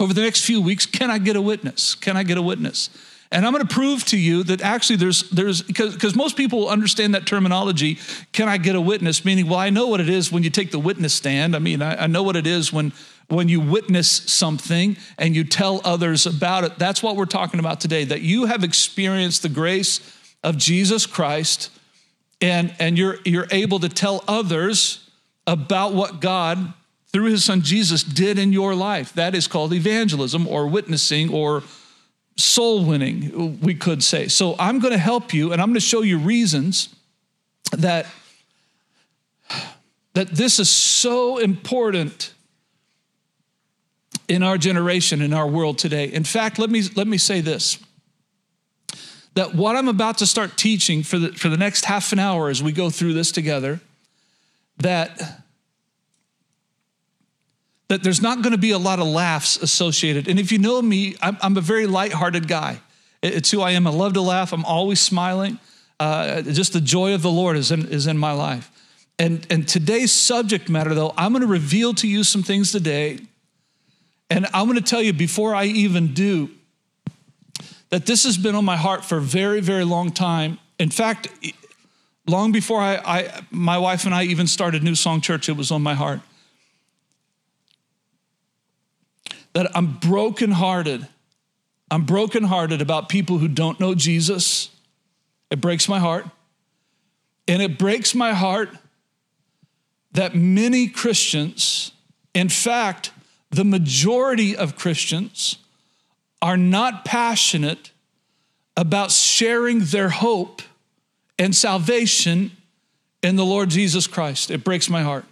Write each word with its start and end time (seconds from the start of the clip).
over 0.00 0.12
the 0.12 0.22
next 0.22 0.44
few 0.44 0.60
weeks 0.60 0.86
can 0.86 1.10
I 1.10 1.18
get 1.18 1.36
a 1.36 1.40
witness? 1.40 1.94
Can 1.94 2.16
I 2.16 2.22
get 2.22 2.38
a 2.38 2.42
witness? 2.42 2.90
And 3.34 3.44
I'm 3.44 3.52
going 3.52 3.66
to 3.66 3.74
prove 3.74 4.04
to 4.06 4.16
you 4.16 4.44
that 4.44 4.62
actually 4.62 4.96
there's 4.96 5.28
there's 5.30 5.62
because 5.62 6.14
most 6.14 6.36
people 6.36 6.68
understand 6.68 7.14
that 7.16 7.26
terminology. 7.26 7.98
Can 8.32 8.48
I 8.48 8.58
get 8.58 8.76
a 8.76 8.80
witness? 8.80 9.24
Meaning, 9.24 9.48
well, 9.48 9.58
I 9.58 9.70
know 9.70 9.88
what 9.88 10.00
it 10.00 10.08
is 10.08 10.30
when 10.30 10.44
you 10.44 10.50
take 10.50 10.70
the 10.70 10.78
witness 10.78 11.14
stand. 11.14 11.56
I 11.56 11.58
mean, 11.58 11.82
I, 11.82 12.04
I 12.04 12.06
know 12.06 12.22
what 12.22 12.36
it 12.36 12.46
is 12.46 12.72
when 12.72 12.92
when 13.28 13.48
you 13.48 13.58
witness 13.60 14.08
something 14.08 14.96
and 15.18 15.34
you 15.34 15.42
tell 15.42 15.80
others 15.84 16.26
about 16.26 16.62
it. 16.62 16.78
That's 16.78 17.02
what 17.02 17.16
we're 17.16 17.24
talking 17.24 17.58
about 17.58 17.80
today. 17.80 18.04
That 18.04 18.20
you 18.20 18.44
have 18.44 18.62
experienced 18.62 19.42
the 19.42 19.48
grace 19.48 20.00
of 20.44 20.56
Jesus 20.56 21.04
Christ, 21.04 21.70
and 22.40 22.72
and 22.78 22.96
you're 22.96 23.18
you're 23.24 23.48
able 23.50 23.80
to 23.80 23.88
tell 23.88 24.22
others 24.28 25.10
about 25.46 25.92
what 25.92 26.20
God 26.20 26.72
through 27.14 27.30
his 27.30 27.44
son 27.44 27.62
Jesus 27.62 28.02
did 28.02 28.40
in 28.40 28.52
your 28.52 28.74
life. 28.74 29.12
That 29.12 29.36
is 29.36 29.46
called 29.46 29.72
evangelism 29.72 30.48
or 30.48 30.66
witnessing 30.66 31.32
or 31.32 31.62
soul 32.36 32.84
winning, 32.84 33.60
we 33.60 33.76
could 33.76 34.02
say. 34.02 34.26
So 34.26 34.56
I'm 34.58 34.80
going 34.80 34.92
to 34.92 34.98
help 34.98 35.32
you 35.32 35.52
and 35.52 35.62
I'm 35.62 35.68
going 35.68 35.74
to 35.74 35.80
show 35.80 36.02
you 36.02 36.18
reasons 36.18 36.88
that 37.70 38.06
that 40.14 40.30
this 40.30 40.58
is 40.58 40.68
so 40.68 41.38
important 41.38 42.34
in 44.26 44.42
our 44.42 44.58
generation 44.58 45.22
in 45.22 45.32
our 45.32 45.46
world 45.46 45.78
today. 45.78 46.06
In 46.06 46.24
fact, 46.24 46.58
let 46.58 46.68
me 46.68 46.82
let 46.96 47.06
me 47.06 47.16
say 47.16 47.40
this. 47.40 47.78
That 49.34 49.54
what 49.54 49.76
I'm 49.76 49.86
about 49.86 50.18
to 50.18 50.26
start 50.26 50.56
teaching 50.56 51.04
for 51.04 51.20
the 51.20 51.32
for 51.32 51.48
the 51.48 51.56
next 51.56 51.84
half 51.84 52.12
an 52.12 52.18
hour 52.18 52.48
as 52.48 52.60
we 52.60 52.72
go 52.72 52.90
through 52.90 53.12
this 53.12 53.30
together 53.30 53.80
that 54.78 55.43
that 57.88 58.02
there's 58.02 58.22
not 58.22 58.42
going 58.42 58.52
to 58.52 58.58
be 58.58 58.70
a 58.70 58.78
lot 58.78 58.98
of 58.98 59.06
laughs 59.06 59.56
associated. 59.56 60.28
And 60.28 60.38
if 60.40 60.50
you 60.50 60.58
know 60.58 60.80
me, 60.80 61.16
I'm, 61.20 61.36
I'm 61.40 61.56
a 61.56 61.60
very 61.60 61.86
lighthearted 61.86 62.48
guy. 62.48 62.80
It's 63.22 63.50
who 63.50 63.60
I 63.60 63.72
am. 63.72 63.86
I 63.86 63.90
love 63.90 64.14
to 64.14 64.20
laugh. 64.20 64.52
I'm 64.52 64.64
always 64.64 65.00
smiling. 65.00 65.58
Uh, 66.00 66.42
just 66.42 66.72
the 66.72 66.80
joy 66.80 67.14
of 67.14 67.22
the 67.22 67.30
Lord 67.30 67.56
is 67.56 67.70
in, 67.70 67.86
is 67.88 68.06
in 68.06 68.18
my 68.18 68.32
life. 68.32 68.70
And, 69.18 69.46
and 69.48 69.66
today's 69.68 70.12
subject 70.12 70.68
matter, 70.68 70.94
though, 70.94 71.14
I'm 71.16 71.32
going 71.32 71.42
to 71.42 71.46
reveal 71.46 71.94
to 71.94 72.08
you 72.08 72.24
some 72.24 72.42
things 72.42 72.72
today. 72.72 73.20
And 74.28 74.46
I'm 74.52 74.66
going 74.66 74.78
to 74.78 74.84
tell 74.84 75.02
you 75.02 75.12
before 75.12 75.54
I 75.54 75.64
even 75.66 76.14
do 76.14 76.50
that 77.90 78.06
this 78.06 78.24
has 78.24 78.36
been 78.36 78.54
on 78.54 78.64
my 78.64 78.76
heart 78.76 79.04
for 79.04 79.18
a 79.18 79.22
very, 79.22 79.60
very 79.60 79.84
long 79.84 80.10
time. 80.10 80.58
In 80.80 80.90
fact, 80.90 81.28
long 82.26 82.50
before 82.50 82.80
I, 82.80 82.96
I 82.96 83.40
my 83.50 83.78
wife 83.78 84.04
and 84.04 84.14
I 84.14 84.24
even 84.24 84.46
started 84.46 84.82
New 84.82 84.96
Song 84.96 85.20
Church, 85.20 85.48
it 85.48 85.56
was 85.56 85.70
on 85.70 85.82
my 85.82 85.94
heart. 85.94 86.20
That 89.54 89.70
I'm 89.74 89.98
brokenhearted. 89.98 91.06
I'm 91.90 92.04
brokenhearted 92.04 92.82
about 92.82 93.08
people 93.08 93.38
who 93.38 93.48
don't 93.48 93.80
know 93.80 93.94
Jesus. 93.94 94.68
It 95.50 95.60
breaks 95.60 95.88
my 95.88 95.98
heart. 95.98 96.26
And 97.46 97.62
it 97.62 97.78
breaks 97.78 98.14
my 98.14 98.32
heart 98.32 98.70
that 100.12 100.34
many 100.34 100.88
Christians, 100.88 101.92
in 102.32 102.48
fact, 102.48 103.10
the 103.50 103.64
majority 103.64 104.56
of 104.56 104.76
Christians, 104.76 105.56
are 106.40 106.56
not 106.56 107.04
passionate 107.04 107.90
about 108.76 109.10
sharing 109.10 109.80
their 109.80 110.08
hope 110.08 110.62
and 111.38 111.54
salvation 111.54 112.50
in 113.22 113.36
the 113.36 113.44
Lord 113.44 113.70
Jesus 113.70 114.06
Christ. 114.06 114.50
It 114.50 114.64
breaks 114.64 114.90
my 114.90 115.02
heart. 115.02 115.24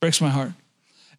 Breaks 0.00 0.20
my 0.20 0.30
heart. 0.30 0.52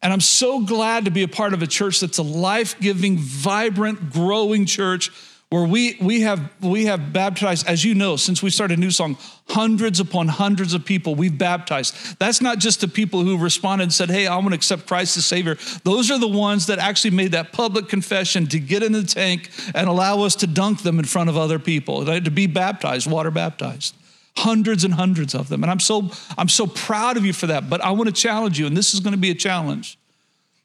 And 0.02 0.12
I'm 0.12 0.20
so 0.20 0.60
glad 0.60 1.04
to 1.04 1.10
be 1.10 1.22
a 1.22 1.28
part 1.28 1.54
of 1.54 1.62
a 1.62 1.66
church 1.66 2.00
that's 2.00 2.18
a 2.18 2.22
life 2.22 2.78
giving, 2.80 3.18
vibrant, 3.18 4.10
growing 4.10 4.66
church 4.66 5.10
where 5.52 5.64
we, 5.64 5.98
we, 6.00 6.22
have, 6.22 6.50
we 6.62 6.86
have 6.86 7.12
baptized, 7.12 7.68
as 7.68 7.84
you 7.84 7.94
know, 7.94 8.16
since 8.16 8.42
we 8.42 8.48
started 8.48 8.78
New 8.78 8.90
Song, 8.90 9.18
hundreds 9.50 10.00
upon 10.00 10.26
hundreds 10.26 10.72
of 10.72 10.82
people 10.82 11.14
we've 11.14 11.36
baptized. 11.36 12.18
That's 12.18 12.40
not 12.40 12.58
just 12.58 12.80
the 12.80 12.88
people 12.88 13.22
who 13.22 13.36
responded 13.36 13.84
and 13.84 13.92
said, 13.92 14.08
Hey, 14.08 14.26
I 14.26 14.34
want 14.36 14.48
to 14.48 14.54
accept 14.54 14.86
Christ 14.86 15.18
as 15.18 15.26
Savior. 15.26 15.58
Those 15.84 16.10
are 16.10 16.18
the 16.18 16.26
ones 16.26 16.66
that 16.66 16.78
actually 16.78 17.10
made 17.10 17.32
that 17.32 17.52
public 17.52 17.88
confession 17.88 18.46
to 18.46 18.58
get 18.58 18.82
in 18.82 18.92
the 18.92 19.04
tank 19.04 19.50
and 19.74 19.88
allow 19.88 20.22
us 20.22 20.36
to 20.36 20.46
dunk 20.46 20.82
them 20.82 20.98
in 20.98 21.04
front 21.04 21.28
of 21.28 21.36
other 21.36 21.58
people, 21.58 22.06
to 22.06 22.30
be 22.30 22.46
baptized, 22.46 23.08
water 23.08 23.30
baptized 23.30 23.94
hundreds 24.36 24.84
and 24.84 24.94
hundreds 24.94 25.34
of 25.34 25.48
them. 25.48 25.62
And 25.62 25.70
i'm 25.70 25.80
so 25.80 26.10
i'm 26.38 26.48
so 26.48 26.66
proud 26.66 27.16
of 27.16 27.24
you 27.24 27.32
for 27.32 27.46
that 27.48 27.68
but 27.68 27.80
i 27.82 27.90
want 27.90 28.08
to 28.08 28.14
challenge 28.14 28.58
you 28.58 28.66
and 28.66 28.76
this 28.76 28.94
is 28.94 29.00
going 29.00 29.12
to 29.12 29.18
be 29.18 29.30
a 29.30 29.34
challenge. 29.34 29.98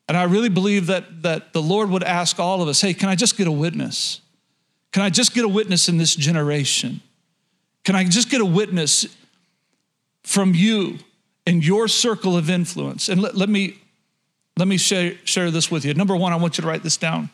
And 0.07 0.17
i 0.17 0.23
really 0.23 0.50
believe 0.50 0.88
that 0.88 1.23
that 1.23 1.53
the 1.53 1.61
lord 1.61 1.89
would 1.89 2.03
ask 2.03 2.39
all 2.39 2.61
of 2.61 2.67
us 2.67 2.81
hey 2.81 2.94
can 2.94 3.09
i 3.09 3.16
just 3.16 3.38
get 3.38 3.47
a 3.47 3.51
witness? 3.51 4.22
Can 4.91 5.03
i 5.03 5.09
just 5.09 5.33
get 5.33 5.44
a 5.44 5.50
witness 5.50 5.89
in 5.89 5.97
this 5.97 6.16
generation? 6.16 7.01
Can 7.83 7.95
i 7.95 8.03
just 8.03 8.29
get 8.29 8.41
a 8.41 8.45
witness 8.45 9.06
from 10.23 10.53
you 10.53 11.00
in 11.45 11.61
your 11.61 11.88
circle 11.88 12.35
of 12.35 12.50
influence? 12.50 13.09
And 13.09 13.22
let, 13.22 13.35
let 13.35 13.50
me 13.50 13.79
let 14.57 14.67
me 14.67 14.77
share, 14.77 15.13
share 15.23 15.51
this 15.51 15.69
with 15.69 15.85
you. 15.85 15.94
Number 15.94 16.16
one 16.16 16.33
i 16.33 16.35
want 16.35 16.57
you 16.57 16.63
to 16.63 16.67
write 16.67 16.83
this 16.83 16.97
down. 16.97 17.29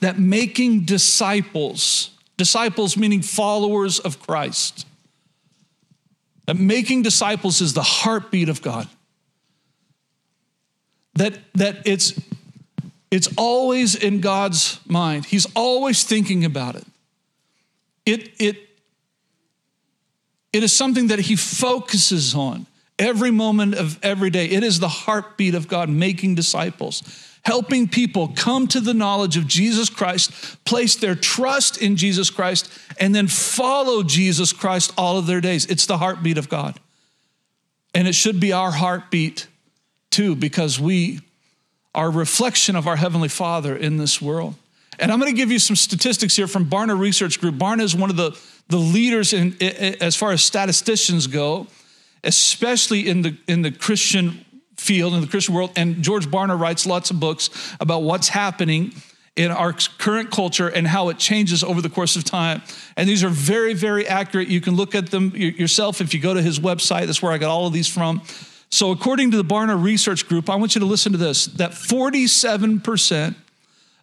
That 0.00 0.18
making 0.18 0.84
disciples 0.84 2.10
Disciples 2.40 2.96
meaning 2.96 3.20
followers 3.20 3.98
of 3.98 4.18
Christ. 4.18 4.86
That 6.46 6.56
making 6.56 7.02
disciples 7.02 7.60
is 7.60 7.74
the 7.74 7.82
heartbeat 7.82 8.48
of 8.48 8.62
God. 8.62 8.88
That, 11.16 11.38
that 11.56 11.82
it's, 11.84 12.18
it's 13.10 13.28
always 13.36 13.94
in 13.94 14.22
God's 14.22 14.80
mind. 14.86 15.26
He's 15.26 15.44
always 15.54 16.02
thinking 16.02 16.46
about 16.46 16.76
it. 16.76 16.84
It, 18.06 18.30
it, 18.38 18.56
it 20.54 20.62
is 20.62 20.74
something 20.74 21.08
that 21.08 21.18
he 21.18 21.36
focuses 21.36 22.34
on 22.34 22.64
every 22.98 23.30
moment 23.30 23.74
of 23.74 23.98
every 24.02 24.30
day. 24.30 24.46
It 24.46 24.64
is 24.64 24.80
the 24.80 24.88
heartbeat 24.88 25.54
of 25.54 25.68
God 25.68 25.90
making 25.90 26.36
disciples 26.36 27.02
helping 27.44 27.88
people 27.88 28.28
come 28.28 28.66
to 28.68 28.80
the 28.80 28.94
knowledge 28.94 29.36
of 29.36 29.46
Jesus 29.46 29.88
Christ, 29.88 30.64
place 30.64 30.96
their 30.96 31.14
trust 31.14 31.80
in 31.80 31.96
Jesus 31.96 32.30
Christ, 32.30 32.70
and 32.98 33.14
then 33.14 33.26
follow 33.26 34.02
Jesus 34.02 34.52
Christ 34.52 34.92
all 34.96 35.18
of 35.18 35.26
their 35.26 35.40
days. 35.40 35.66
It's 35.66 35.86
the 35.86 35.98
heartbeat 35.98 36.38
of 36.38 36.48
God. 36.48 36.78
And 37.94 38.06
it 38.06 38.14
should 38.14 38.40
be 38.40 38.52
our 38.52 38.70
heartbeat 38.70 39.46
too, 40.10 40.36
because 40.36 40.78
we 40.78 41.20
are 41.94 42.06
a 42.06 42.10
reflection 42.10 42.76
of 42.76 42.86
our 42.86 42.96
Heavenly 42.96 43.28
Father 43.28 43.74
in 43.74 43.96
this 43.96 44.20
world. 44.20 44.54
And 44.98 45.10
I'm 45.10 45.18
going 45.18 45.32
to 45.32 45.36
give 45.36 45.50
you 45.50 45.58
some 45.58 45.76
statistics 45.76 46.36
here 46.36 46.46
from 46.46 46.66
Barna 46.66 46.98
Research 46.98 47.40
Group. 47.40 47.54
Barna 47.54 47.82
is 47.82 47.96
one 47.96 48.10
of 48.10 48.16
the, 48.16 48.38
the 48.68 48.76
leaders 48.76 49.32
in, 49.32 49.56
as 49.60 50.14
far 50.14 50.30
as 50.30 50.42
statisticians 50.42 51.26
go, 51.26 51.68
especially 52.22 53.08
in 53.08 53.22
the, 53.22 53.36
in 53.48 53.62
the 53.62 53.72
Christian 53.72 54.44
field 54.80 55.14
in 55.14 55.20
the 55.20 55.26
Christian 55.26 55.54
world. 55.54 55.70
And 55.76 56.02
George 56.02 56.26
Barna 56.26 56.58
writes 56.58 56.86
lots 56.86 57.10
of 57.10 57.20
books 57.20 57.50
about 57.78 58.02
what's 58.02 58.28
happening 58.28 58.92
in 59.36 59.50
our 59.50 59.72
current 59.98 60.30
culture 60.30 60.68
and 60.68 60.86
how 60.86 61.08
it 61.08 61.18
changes 61.18 61.62
over 61.62 61.80
the 61.80 61.88
course 61.88 62.16
of 62.16 62.24
time. 62.24 62.62
And 62.96 63.08
these 63.08 63.22
are 63.22 63.28
very, 63.28 63.74
very 63.74 64.06
accurate. 64.06 64.48
You 64.48 64.60
can 64.60 64.74
look 64.74 64.94
at 64.94 65.10
them 65.10 65.32
yourself 65.34 66.00
if 66.00 66.12
you 66.12 66.20
go 66.20 66.34
to 66.34 66.42
his 66.42 66.58
website. 66.58 67.06
That's 67.06 67.22
where 67.22 67.32
I 67.32 67.38
got 67.38 67.50
all 67.50 67.66
of 67.66 67.72
these 67.72 67.88
from. 67.88 68.22
So, 68.70 68.90
according 68.92 69.32
to 69.32 69.36
the 69.36 69.44
Barna 69.44 69.82
Research 69.82 70.28
Group, 70.28 70.48
I 70.48 70.56
want 70.56 70.74
you 70.74 70.80
to 70.80 70.86
listen 70.86 71.12
to 71.12 71.18
this 71.18 71.46
that 71.46 71.72
47% 71.72 73.34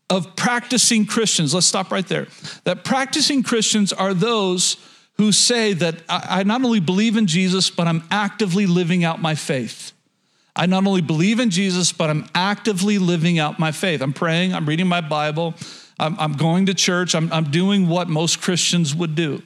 of 0.10 0.36
practicing 0.36 1.06
Christians, 1.06 1.54
let's 1.54 1.68
stop 1.68 1.92
right 1.92 2.08
there, 2.08 2.28
that 2.64 2.84
practicing 2.84 3.44
Christians 3.44 3.92
are 3.94 4.14
those 4.14 4.78
who 5.18 5.32
say 5.32 5.74
that 5.74 5.96
I 6.08 6.44
not 6.44 6.64
only 6.64 6.80
believe 6.80 7.18
in 7.18 7.28
Jesus, 7.28 7.70
but 7.70 7.88
I'm 7.88 8.04
actively 8.12 8.68
living 8.68 9.04
out 9.04 9.22
my 9.22 9.36
faith. 9.36 9.92
I 10.58 10.66
not 10.66 10.86
only 10.88 11.02
believe 11.02 11.40
in 11.40 11.52
Jesus, 11.52 11.94
but 11.94 12.10
I'm 12.10 12.28
actively 12.34 12.98
living 12.98 13.38
out 13.38 13.60
my 13.60 13.72
faith. 13.72 14.02
I'm 14.02 14.12
praying, 14.12 14.56
I'm 14.56 14.66
reading 14.66 14.88
my 14.88 15.02
Bible, 15.02 15.54
I'm, 16.00 16.20
I'm 16.20 16.34
going 16.34 16.66
to 16.66 16.74
church, 16.74 17.14
I'm, 17.14 17.32
I'm, 17.32 17.52
doing 17.52 17.88
what 17.88 18.10
most 18.10 18.42
Christians 18.42 18.96
would 18.96 19.14
do. 19.14 19.44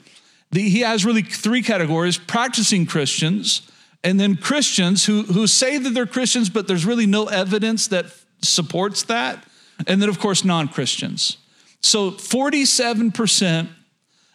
The, 0.51 0.61
he 0.61 0.79
has 0.79 1.05
really 1.05 1.21
three 1.21 1.61
categories 1.61 2.17
practicing 2.17 2.85
Christians, 2.85 3.61
and 4.05 4.19
then 4.19 4.37
Christians 4.37 5.05
who, 5.05 5.23
who 5.23 5.47
say 5.47 5.77
that 5.77 5.89
they're 5.89 6.05
Christians, 6.05 6.49
but 6.49 6.67
there's 6.67 6.85
really 6.85 7.05
no 7.05 7.25
evidence 7.25 7.87
that 7.89 8.05
supports 8.41 9.03
that. 9.03 9.43
And 9.87 10.01
then, 10.01 10.09
of 10.09 10.19
course, 10.19 10.45
non 10.45 10.67
Christians. 10.67 11.37
So 11.81 12.11
47% 12.11 13.67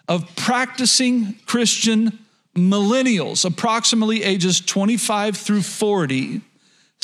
of 0.09 0.37
practicing 0.37 1.35
Christian 1.47 2.19
millennials, 2.55 3.45
approximately 3.45 4.23
ages 4.23 4.61
25 4.61 5.37
through 5.37 5.63
40, 5.63 6.41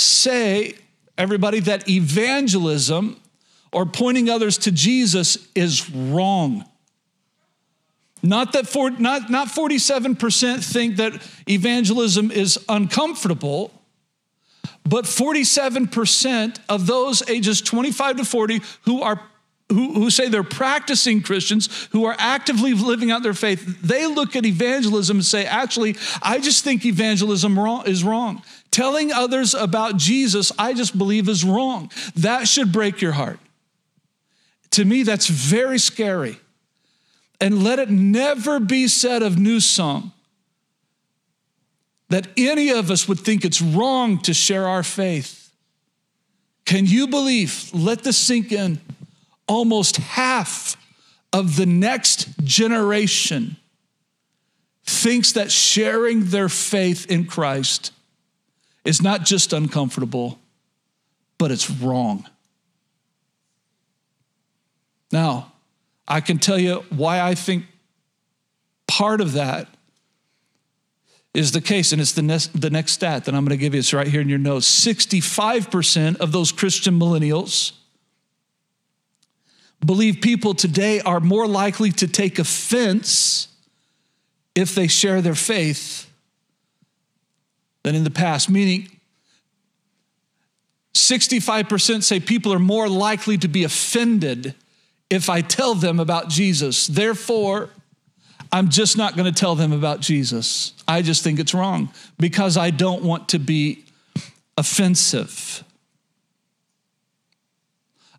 say, 0.02 0.74
everybody, 1.16 1.60
that 1.60 1.88
evangelism 1.88 3.16
or 3.72 3.86
pointing 3.86 4.28
others 4.28 4.58
to 4.58 4.72
Jesus 4.72 5.48
is 5.54 5.90
wrong. 5.90 6.64
Not 8.22 8.52
that 8.52 8.68
for, 8.68 8.90
not, 8.90 9.30
not 9.30 9.48
47% 9.48 10.64
think 10.64 10.96
that 10.96 11.12
evangelism 11.48 12.30
is 12.30 12.58
uncomfortable, 12.68 13.72
but 14.84 15.06
47% 15.06 16.58
of 16.68 16.86
those 16.86 17.28
ages 17.28 17.60
25 17.60 18.18
to 18.18 18.24
40 18.24 18.60
who 18.84 19.02
are 19.02 19.20
who, 19.68 19.94
who 19.94 20.10
say 20.10 20.28
they're 20.28 20.42
practicing 20.42 21.22
Christians, 21.22 21.88
who 21.92 22.04
are 22.04 22.14
actively 22.18 22.74
living 22.74 23.10
out 23.10 23.22
their 23.22 23.34
faith, 23.34 23.80
they 23.80 24.06
look 24.06 24.36
at 24.36 24.44
evangelism 24.44 25.18
and 25.18 25.24
say, 25.24 25.46
actually, 25.46 25.96
I 26.20 26.40
just 26.40 26.62
think 26.62 26.84
evangelism 26.84 27.58
wrong, 27.58 27.86
is 27.86 28.04
wrong. 28.04 28.42
Telling 28.72 29.12
others 29.12 29.54
about 29.54 29.98
Jesus, 29.98 30.50
I 30.58 30.72
just 30.72 30.96
believe 30.96 31.28
is 31.28 31.44
wrong. 31.44 31.92
That 32.16 32.48
should 32.48 32.72
break 32.72 33.00
your 33.00 33.12
heart. 33.12 33.38
To 34.70 34.84
me, 34.84 35.02
that's 35.02 35.26
very 35.26 35.78
scary. 35.78 36.40
And 37.38 37.62
let 37.62 37.78
it 37.78 37.90
never 37.90 38.58
be 38.58 38.88
said 38.88 39.22
of 39.22 39.38
New 39.38 39.60
Song 39.60 40.12
that 42.08 42.28
any 42.36 42.70
of 42.70 42.90
us 42.90 43.06
would 43.06 43.20
think 43.20 43.44
it's 43.44 43.60
wrong 43.60 44.18
to 44.20 44.32
share 44.32 44.66
our 44.66 44.82
faith. 44.82 45.50
Can 46.64 46.86
you 46.86 47.06
believe? 47.08 47.70
Let 47.74 48.04
this 48.04 48.16
sink 48.16 48.52
in. 48.52 48.80
Almost 49.46 49.98
half 49.98 50.76
of 51.32 51.56
the 51.56 51.66
next 51.66 52.38
generation 52.44 53.56
thinks 54.84 55.32
that 55.32 55.50
sharing 55.50 56.26
their 56.26 56.48
faith 56.48 57.10
in 57.10 57.26
Christ 57.26 57.92
is 58.84 59.02
not 59.02 59.24
just 59.24 59.52
uncomfortable, 59.52 60.38
but 61.38 61.50
it's 61.50 61.70
wrong. 61.70 62.26
Now, 65.10 65.52
I 66.08 66.20
can 66.20 66.38
tell 66.38 66.58
you 66.58 66.84
why 66.90 67.20
I 67.20 67.34
think 67.34 67.64
part 68.86 69.20
of 69.20 69.34
that 69.34 69.68
is 71.34 71.52
the 71.52 71.60
case, 71.60 71.92
and 71.92 72.00
it's 72.00 72.12
the 72.12 72.22
next, 72.22 72.60
the 72.60 72.70
next 72.70 72.92
stat 72.92 73.24
that 73.24 73.34
I'm 73.34 73.44
going 73.44 73.56
to 73.56 73.60
give 73.60 73.74
you. 73.74 73.78
It's 73.78 73.94
right 73.94 74.06
here 74.06 74.20
in 74.20 74.28
your 74.28 74.38
notes. 74.38 74.68
65% 74.84 76.16
of 76.16 76.32
those 76.32 76.52
Christian 76.52 76.98
millennials 76.98 77.72
believe 79.84 80.20
people 80.20 80.54
today 80.54 81.00
are 81.00 81.20
more 81.20 81.46
likely 81.46 81.90
to 81.92 82.06
take 82.06 82.38
offense 82.38 83.48
if 84.54 84.74
they 84.74 84.86
share 84.86 85.22
their 85.22 85.34
faith 85.34 86.11
than 87.82 87.94
in 87.94 88.04
the 88.04 88.10
past, 88.10 88.48
meaning 88.48 88.88
65% 90.94 92.02
say 92.02 92.20
people 92.20 92.52
are 92.52 92.58
more 92.58 92.88
likely 92.88 93.38
to 93.38 93.48
be 93.48 93.64
offended 93.64 94.54
if 95.10 95.28
I 95.28 95.40
tell 95.40 95.74
them 95.74 96.00
about 96.00 96.28
Jesus. 96.28 96.86
Therefore, 96.86 97.70
I'm 98.52 98.68
just 98.68 98.98
not 98.98 99.16
going 99.16 99.32
to 99.32 99.38
tell 99.38 99.54
them 99.54 99.72
about 99.72 100.00
Jesus. 100.00 100.74
I 100.86 101.02
just 101.02 101.24
think 101.24 101.40
it's 101.40 101.54
wrong 101.54 101.90
because 102.18 102.56
I 102.56 102.70
don't 102.70 103.02
want 103.02 103.30
to 103.30 103.38
be 103.38 103.84
offensive. 104.56 105.64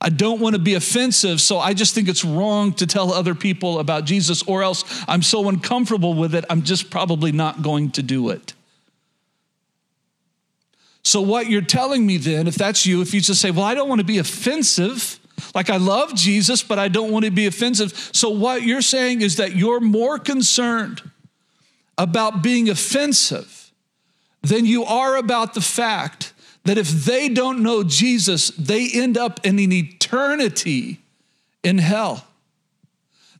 I 0.01 0.09
don't 0.09 0.41
want 0.41 0.55
to 0.55 0.61
be 0.61 0.73
offensive, 0.73 1.39
so 1.39 1.59
I 1.59 1.73
just 1.73 1.95
think 1.95 2.09
it's 2.09 2.25
wrong 2.25 2.73
to 2.73 2.85
tell 2.85 3.13
other 3.13 3.33
people 3.33 3.79
about 3.79 4.03
Jesus, 4.03 4.43
or 4.43 4.61
else 4.61 4.83
I'm 5.07 5.21
so 5.21 5.47
uncomfortable 5.47 6.13
with 6.13 6.35
it, 6.35 6.43
I'm 6.49 6.63
just 6.63 6.89
probably 6.89 7.31
not 7.31 7.61
going 7.61 7.91
to 7.91 8.03
do 8.03 8.29
it. 8.29 8.53
So, 11.03 11.21
what 11.21 11.47
you're 11.47 11.61
telling 11.61 12.05
me 12.05 12.17
then, 12.17 12.47
if 12.47 12.55
that's 12.55 12.85
you, 12.85 13.01
if 13.01 13.13
you 13.13 13.21
just 13.21 13.41
say, 13.41 13.51
Well, 13.51 13.65
I 13.65 13.75
don't 13.75 13.89
want 13.89 13.99
to 13.99 14.05
be 14.05 14.19
offensive, 14.19 15.19
like, 15.53 15.69
I 15.69 15.77
love 15.77 16.15
Jesus, 16.15 16.63
but 16.63 16.79
I 16.79 16.87
don't 16.87 17.11
want 17.11 17.25
to 17.25 17.31
be 17.31 17.45
offensive. 17.45 18.09
So, 18.13 18.29
what 18.29 18.63
you're 18.63 18.81
saying 18.81 19.21
is 19.21 19.37
that 19.37 19.55
you're 19.55 19.79
more 19.79 20.17
concerned 20.17 21.01
about 21.97 22.41
being 22.41 22.69
offensive 22.69 23.71
than 24.41 24.65
you 24.65 24.83
are 24.83 25.15
about 25.15 25.53
the 25.53 25.61
fact 25.61 26.33
that 26.63 26.77
if 26.77 26.89
they 26.89 27.29
don't 27.29 27.61
know 27.61 27.83
Jesus, 27.83 28.49
they 28.51 28.89
end 28.89 29.17
up 29.17 29.45
in 29.45 29.59
an 29.59 29.71
eternity 29.71 30.99
in 31.63 31.77
hell. 31.77 32.25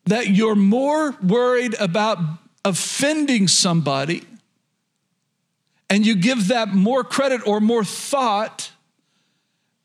That 0.05 0.27
you're 0.27 0.55
more 0.55 1.15
worried 1.21 1.75
about 1.79 2.19
offending 2.65 3.47
somebody 3.47 4.23
and 5.93 6.07
you 6.07 6.15
give 6.15 6.47
that 6.47 6.69
more 6.69 7.03
credit 7.03 7.45
or 7.45 7.59
more 7.59 7.83
thought 7.83 8.71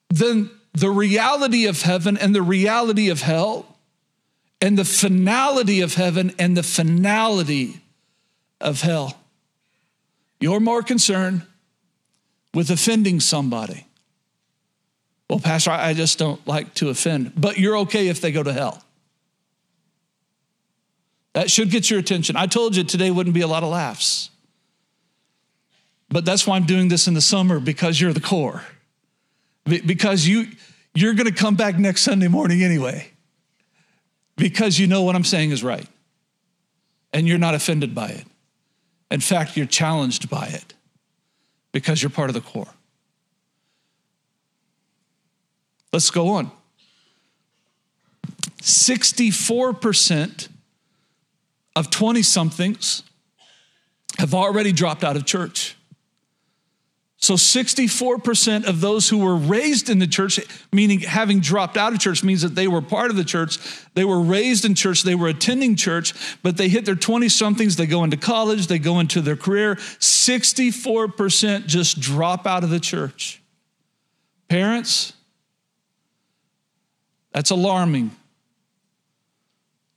than 0.08 0.50
the 0.72 0.88
reality 0.88 1.66
of 1.66 1.82
heaven 1.82 2.16
and 2.16 2.34
the 2.34 2.40
reality 2.40 3.10
of 3.10 3.20
hell, 3.20 3.76
and 4.62 4.78
the 4.78 4.87
finality 4.87 5.82
of 5.82 5.96
heaven 5.96 6.34
and 6.38 6.56
the 6.56 6.62
finality 6.62 7.82
of 8.58 8.81
hell. 8.81 9.19
You're 10.40 10.60
more 10.60 10.82
concerned 10.82 11.43
with 12.55 12.70
offending 12.70 13.20
somebody. 13.20 13.87
Well, 15.28 15.40
Pastor, 15.40 15.72
I 15.72 15.93
just 15.93 16.19
don't 16.19 16.44
like 16.46 16.72
to 16.76 16.88
offend, 16.88 17.34
but 17.37 17.58
you're 17.58 17.76
okay 17.81 18.08
if 18.08 18.22
they 18.22 18.32
go 18.32 18.43
to 18.43 18.52
hell. 18.55 18.82
That 21.34 21.50
should 21.50 21.70
get 21.70 21.90
your 21.90 22.00
attention. 22.00 22.34
I 22.34 22.46
told 22.46 22.76
you 22.76 22.82
today 22.82 23.10
wouldn't 23.10 23.34
be 23.34 23.43
a 23.43 23.46
lot 23.46 23.62
of 23.62 23.69
laughs. 23.69 24.31
But 26.10 26.25
that's 26.25 26.46
why 26.46 26.56
I'm 26.56 26.64
doing 26.64 26.88
this 26.88 27.06
in 27.06 27.14
the 27.14 27.20
summer 27.20 27.60
because 27.60 28.00
you're 28.00 28.12
the 28.12 28.20
core. 28.20 28.62
Because 29.64 30.26
you, 30.26 30.46
you're 30.94 31.14
going 31.14 31.26
to 31.26 31.34
come 31.34 31.55
back 31.55 31.78
next 31.78 32.02
Sunday 32.02 32.28
morning 32.28 32.62
anyway 32.62 33.10
because 34.37 34.78
you 34.78 34.87
know 34.87 35.02
what 35.02 35.14
I'm 35.14 35.25
saying 35.25 35.50
is 35.50 35.62
right 35.62 35.87
and 37.12 37.28
you're 37.28 37.38
not 37.38 37.55
offended 37.55 37.94
by 37.94 38.08
it. 38.08 38.25
In 39.10 39.20
fact, 39.20 39.56
you're 39.56 39.66
challenged 39.66 40.31
by 40.31 40.46
it 40.46 40.75
because 41.72 42.02
you're 42.02 42.10
part 42.10 42.31
of 42.31 42.34
the 42.34 42.40
core. 42.40 42.69
Let's 45.93 46.10
go 46.10 46.29
on. 46.29 46.50
64% 48.62 50.48
of 51.77 51.91
20 51.91 52.22
somethings 52.22 53.03
have 54.19 54.34
already 54.34 54.72
dropped 54.72 55.05
out 55.05 55.17
of 55.17 55.24
church. 55.24 55.77
So 57.20 57.34
64% 57.34 58.67
of 58.67 58.81
those 58.81 59.08
who 59.08 59.19
were 59.19 59.34
raised 59.34 59.91
in 59.91 59.98
the 59.98 60.06
church, 60.06 60.39
meaning 60.72 61.01
having 61.01 61.41
dropped 61.41 61.77
out 61.77 61.93
of 61.93 61.98
church, 61.98 62.22
means 62.22 62.43
that 62.43 62.55
they 62.55 62.69
were 62.69 62.81
part 62.81 63.10
of 63.10 63.17
the 63.17 63.25
church. 63.25 63.58
They 63.94 64.05
were 64.05 64.20
raised 64.20 64.65
in 64.65 64.77
church, 64.77 65.03
they 65.03 65.17
were 65.17 65.27
attending 65.27 65.75
church, 65.75 66.15
but 66.44 66.56
they 66.56 66.69
hit 66.69 66.84
their 66.84 66.94
20 66.94 67.29
somethings, 67.29 67.75
they 67.75 67.87
go 67.87 68.05
into 68.05 68.17
college, 68.17 68.69
they 68.69 68.79
go 68.79 69.01
into 69.01 69.20
their 69.20 69.37
career. 69.37 69.75
64% 69.75 71.67
just 71.67 71.98
drop 72.01 72.46
out 72.46 72.63
of 72.63 72.70
the 72.70 72.81
church. 72.81 73.43
Parents, 74.48 75.13
that's 77.32 77.51
alarming. 77.51 78.13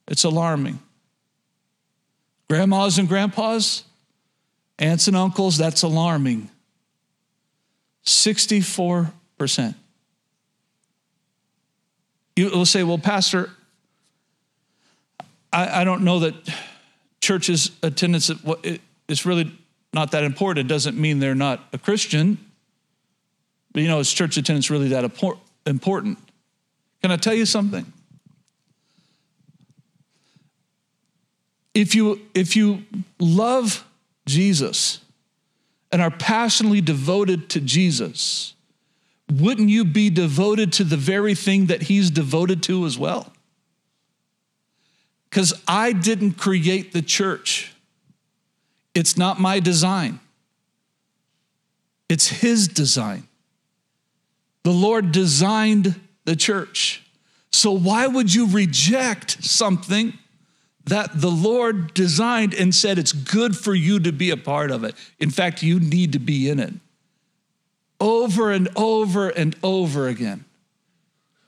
It's 0.07 0.23
alarming. 0.23 0.79
Grandmas 2.49 2.97
and 2.97 3.07
grandpas, 3.07 3.83
aunts 4.79 5.07
and 5.07 5.15
uncles, 5.15 5.57
that's 5.57 5.83
alarming. 5.83 6.49
64%. 8.05 9.75
You 12.35 12.49
will 12.49 12.65
say, 12.65 12.83
well, 12.83 12.97
Pastor, 12.97 13.49
I, 15.51 15.81
I 15.81 15.83
don't 15.83 16.03
know 16.03 16.19
that 16.19 16.33
church's 17.19 17.71
attendance 17.83 18.31
is 19.07 19.25
really 19.25 19.51
not 19.93 20.11
that 20.11 20.23
important. 20.23 20.65
It 20.65 20.69
doesn't 20.69 20.97
mean 20.97 21.19
they're 21.19 21.35
not 21.35 21.63
a 21.73 21.77
Christian. 21.77 22.37
But 23.73 23.83
you 23.83 23.87
know, 23.87 23.99
is 23.99 24.11
church 24.11 24.37
attendance 24.37 24.69
really 24.69 24.89
that 24.89 25.03
important? 25.65 26.17
Can 27.01 27.11
I 27.11 27.15
tell 27.17 27.33
you 27.33 27.45
something? 27.45 27.91
If 31.73 31.95
you, 31.95 32.21
if 32.33 32.55
you 32.55 32.83
love 33.19 33.85
Jesus, 34.25 34.99
and 35.91 36.01
are 36.01 36.11
passionately 36.11 36.81
devoted 36.81 37.49
to 37.49 37.59
Jesus, 37.59 38.53
wouldn't 39.29 39.69
you 39.69 39.85
be 39.85 40.09
devoted 40.09 40.73
to 40.73 40.83
the 40.83 40.97
very 40.97 41.35
thing 41.35 41.67
that 41.67 41.83
he's 41.83 42.09
devoted 42.09 42.63
to 42.63 42.85
as 42.85 42.97
well? 42.97 43.33
Because 45.29 45.53
I 45.67 45.93
didn't 45.93 46.33
create 46.33 46.91
the 46.91 47.01
church, 47.01 47.73
it's 48.93 49.17
not 49.17 49.39
my 49.39 49.59
design, 49.59 50.19
it's 52.09 52.27
his 52.27 52.67
design. 52.67 53.27
The 54.63 54.71
Lord 54.71 55.11
designed 55.11 55.99
the 56.25 56.35
church. 56.35 57.03
So 57.51 57.71
why 57.71 58.05
would 58.07 58.33
you 58.33 58.47
reject 58.47 59.43
something 59.43 60.13
that 60.85 61.21
the 61.21 61.29
Lord 61.29 61.93
designed 61.93 62.53
and 62.53 62.73
said 62.73 62.97
it's 62.97 63.13
good 63.13 63.55
for 63.55 63.73
you 63.73 63.99
to 63.99 64.11
be 64.11 64.31
a 64.31 64.37
part 64.37 64.71
of 64.71 64.83
it? 64.83 64.95
In 65.19 65.29
fact, 65.29 65.63
you 65.63 65.79
need 65.79 66.13
to 66.13 66.19
be 66.19 66.49
in 66.49 66.59
it. 66.59 66.73
Over 67.99 68.51
and 68.51 68.67
over 68.75 69.29
and 69.29 69.55
over 69.61 70.07
again. 70.07 70.45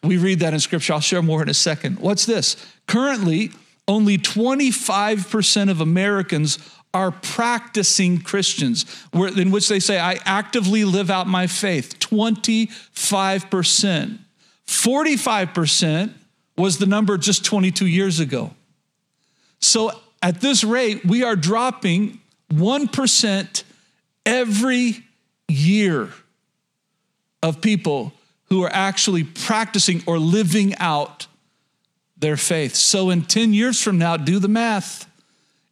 We 0.04 0.18
read 0.18 0.42
that 0.42 0.54
in 0.54 0.60
scripture. 0.60 0.94
I'll 0.94 1.00
share 1.00 1.22
more 1.22 1.42
in 1.42 1.50
a 1.50 1.54
second. 1.54 2.00
What's 2.00 2.26
this? 2.26 2.58
Currently, 2.88 3.52
only 3.88 4.18
25% 4.18 5.72
of 5.72 5.82
Americans 5.82 6.60
are 6.94 7.12
practicing 7.12 8.20
Christians, 8.20 8.86
in 9.14 9.50
which 9.50 9.68
they 9.68 9.80
say, 9.80 10.00
I 10.00 10.20
actively 10.26 10.86
live 10.86 11.10
out 11.10 11.28
my 11.28 11.48
faith. 11.48 11.98
25%. 12.00 14.20
45% 14.68 16.14
was 16.58 16.78
the 16.78 16.86
number 16.86 17.18
just 17.18 17.44
22 17.44 17.88
years 17.88 18.20
ago. 18.20 18.52
So 19.64 19.92
at 20.22 20.42
this 20.42 20.64
rate, 20.64 21.06
we 21.06 21.24
are 21.24 21.36
dropping 21.36 22.20
1% 22.52 23.64
every 24.26 25.06
year 25.48 26.10
of 27.42 27.62
people 27.62 28.14
who 28.46 28.64
are 28.64 28.72
actually 28.72 29.24
practicing 29.24 30.04
or 30.06 30.20
living 30.20 30.76
out 30.78 31.28
their 32.18 32.38
faith. 32.38 32.76
So 32.76 33.10
in 33.10 33.24
10 33.24 33.54
years 33.54 33.82
from 33.82 33.98
now, 33.98 34.18
do 34.18 34.40
the 34.40 34.48
math. 34.48 35.10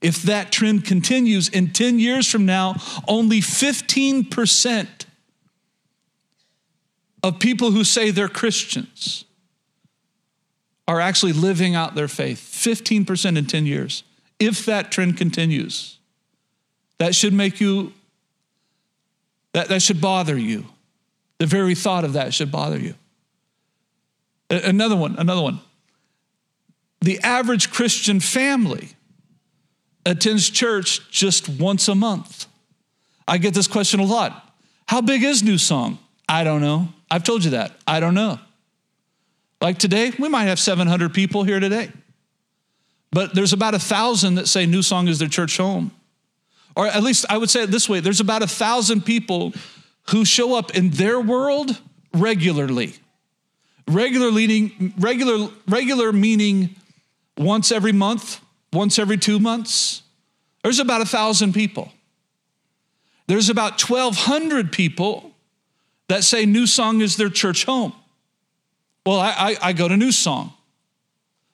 If 0.01 0.24
that 0.24 0.51
trend 0.51 0.86
continues, 0.86 1.48
in 1.48 1.71
10 1.71 2.00
years 2.00 2.29
from 2.29 2.45
now, 2.45 2.75
only 3.07 3.39
15% 3.39 4.88
of 7.24 7.39
people 7.39 7.71
who 7.71 7.83
say 7.83 8.10
they're 8.10 8.27
Christians 8.27 9.25
are 10.91 11.00
actually 11.00 11.31
living 11.31 11.74
out 11.74 11.95
their 11.95 12.10
faith. 12.10 12.39
15% 12.39 13.38
in 13.38 13.45
10 13.45 13.65
years. 13.65 14.03
If 14.39 14.65
that 14.65 14.91
trend 14.91 15.15
continues, 15.15 16.00
that 16.98 17.15
should 17.15 17.31
make 17.31 17.62
you, 17.62 17.93
that, 19.53 19.69
that 19.69 19.81
should 19.81 20.01
bother 20.01 20.38
you. 20.38 20.65
The 21.38 21.45
very 21.45 21.75
thought 21.75 22.03
of 22.03 22.12
that 22.13 22.33
should 22.33 22.51
bother 22.51 22.77
you. 22.77 22.95
Another 24.50 24.98
one, 24.98 25.15
another 25.17 25.41
one. 25.41 25.62
The 27.00 27.21
average 27.21 27.71
Christian 27.71 28.19
family 28.19 28.89
attends 30.05 30.50
church 30.50 31.10
just 31.10 31.48
once 31.48 31.88
a 31.88 31.95
month. 31.95 32.48
I 33.25 33.38
get 33.38 33.53
this 33.53 33.67
question 33.67 34.01
a 34.01 34.05
lot. 34.05 34.53
How 34.89 35.00
big 35.00 35.24
is 35.24 35.41
New 35.41 35.57
Song? 35.57 36.00
I 36.27 36.43
don't 36.43 36.60
know. 36.60 36.89
I've 37.10 37.24
told 37.24 37.45
you 37.45 37.51
that. 37.51 37.71
I 37.88 38.01
don't 38.01 38.13
know. 38.13 38.39
Like 39.62 39.77
today, 39.77 40.12
we 40.18 40.27
might 40.27 40.46
have 40.46 40.60
700 40.60 41.13
people 41.13 41.44
here 41.44 41.60
today. 41.60 41.91
But 43.12 43.36
there's 43.36 43.53
about 43.53 43.75
a 43.75 43.80
thousand 43.80 44.36
that 44.36 44.48
say 44.48 44.65
New 44.65 44.82
Song 44.82 45.08
is 45.08 45.20
their 45.20 45.27
church 45.27 45.58
home. 45.58 45.91
Or 46.75 46.88
at 46.88 47.03
least 47.03 47.25
I 47.30 47.38
would 47.38 47.50
say 47.50 47.63
it 47.63 47.72
this 47.72 47.88
way 47.88 48.00
there's 48.00 48.22
about 48.22 48.41
a 48.41 48.48
thousand 48.48 49.06
people 49.06 49.53
who 50.10 50.25
show 50.25 50.56
up 50.56 50.75
in 50.75 50.89
their 50.91 51.20
world 51.20 51.80
regularly. 52.13 52.94
Regular 53.88 54.32
meaning, 54.32 54.94
regular, 54.98 55.50
regular 55.68 56.13
meaning 56.13 56.75
once 57.38 57.72
every 57.72 57.91
month, 57.91 58.39
once 58.72 58.98
every 58.98 59.18
two 59.18 59.39
months. 59.39 60.01
There's 60.63 60.80
about 60.80 61.01
a 61.01 61.06
thousand 61.06 61.53
people. 61.53 61.91
There's 63.27 63.50
about 63.50 63.82
1,200 63.82 64.72
people 64.72 65.32
that 66.08 66.24
say 66.24 66.46
New 66.46 66.68
Song 66.68 67.01
is 67.01 67.18
their 67.18 67.30
church 67.30 67.65
home. 67.65 67.94
Well, 69.05 69.20
I, 69.20 69.29
I, 69.38 69.58
I 69.70 69.74
go 69.74 69.88
to 69.88 69.98
New 69.98 70.12
Song. 70.12 70.53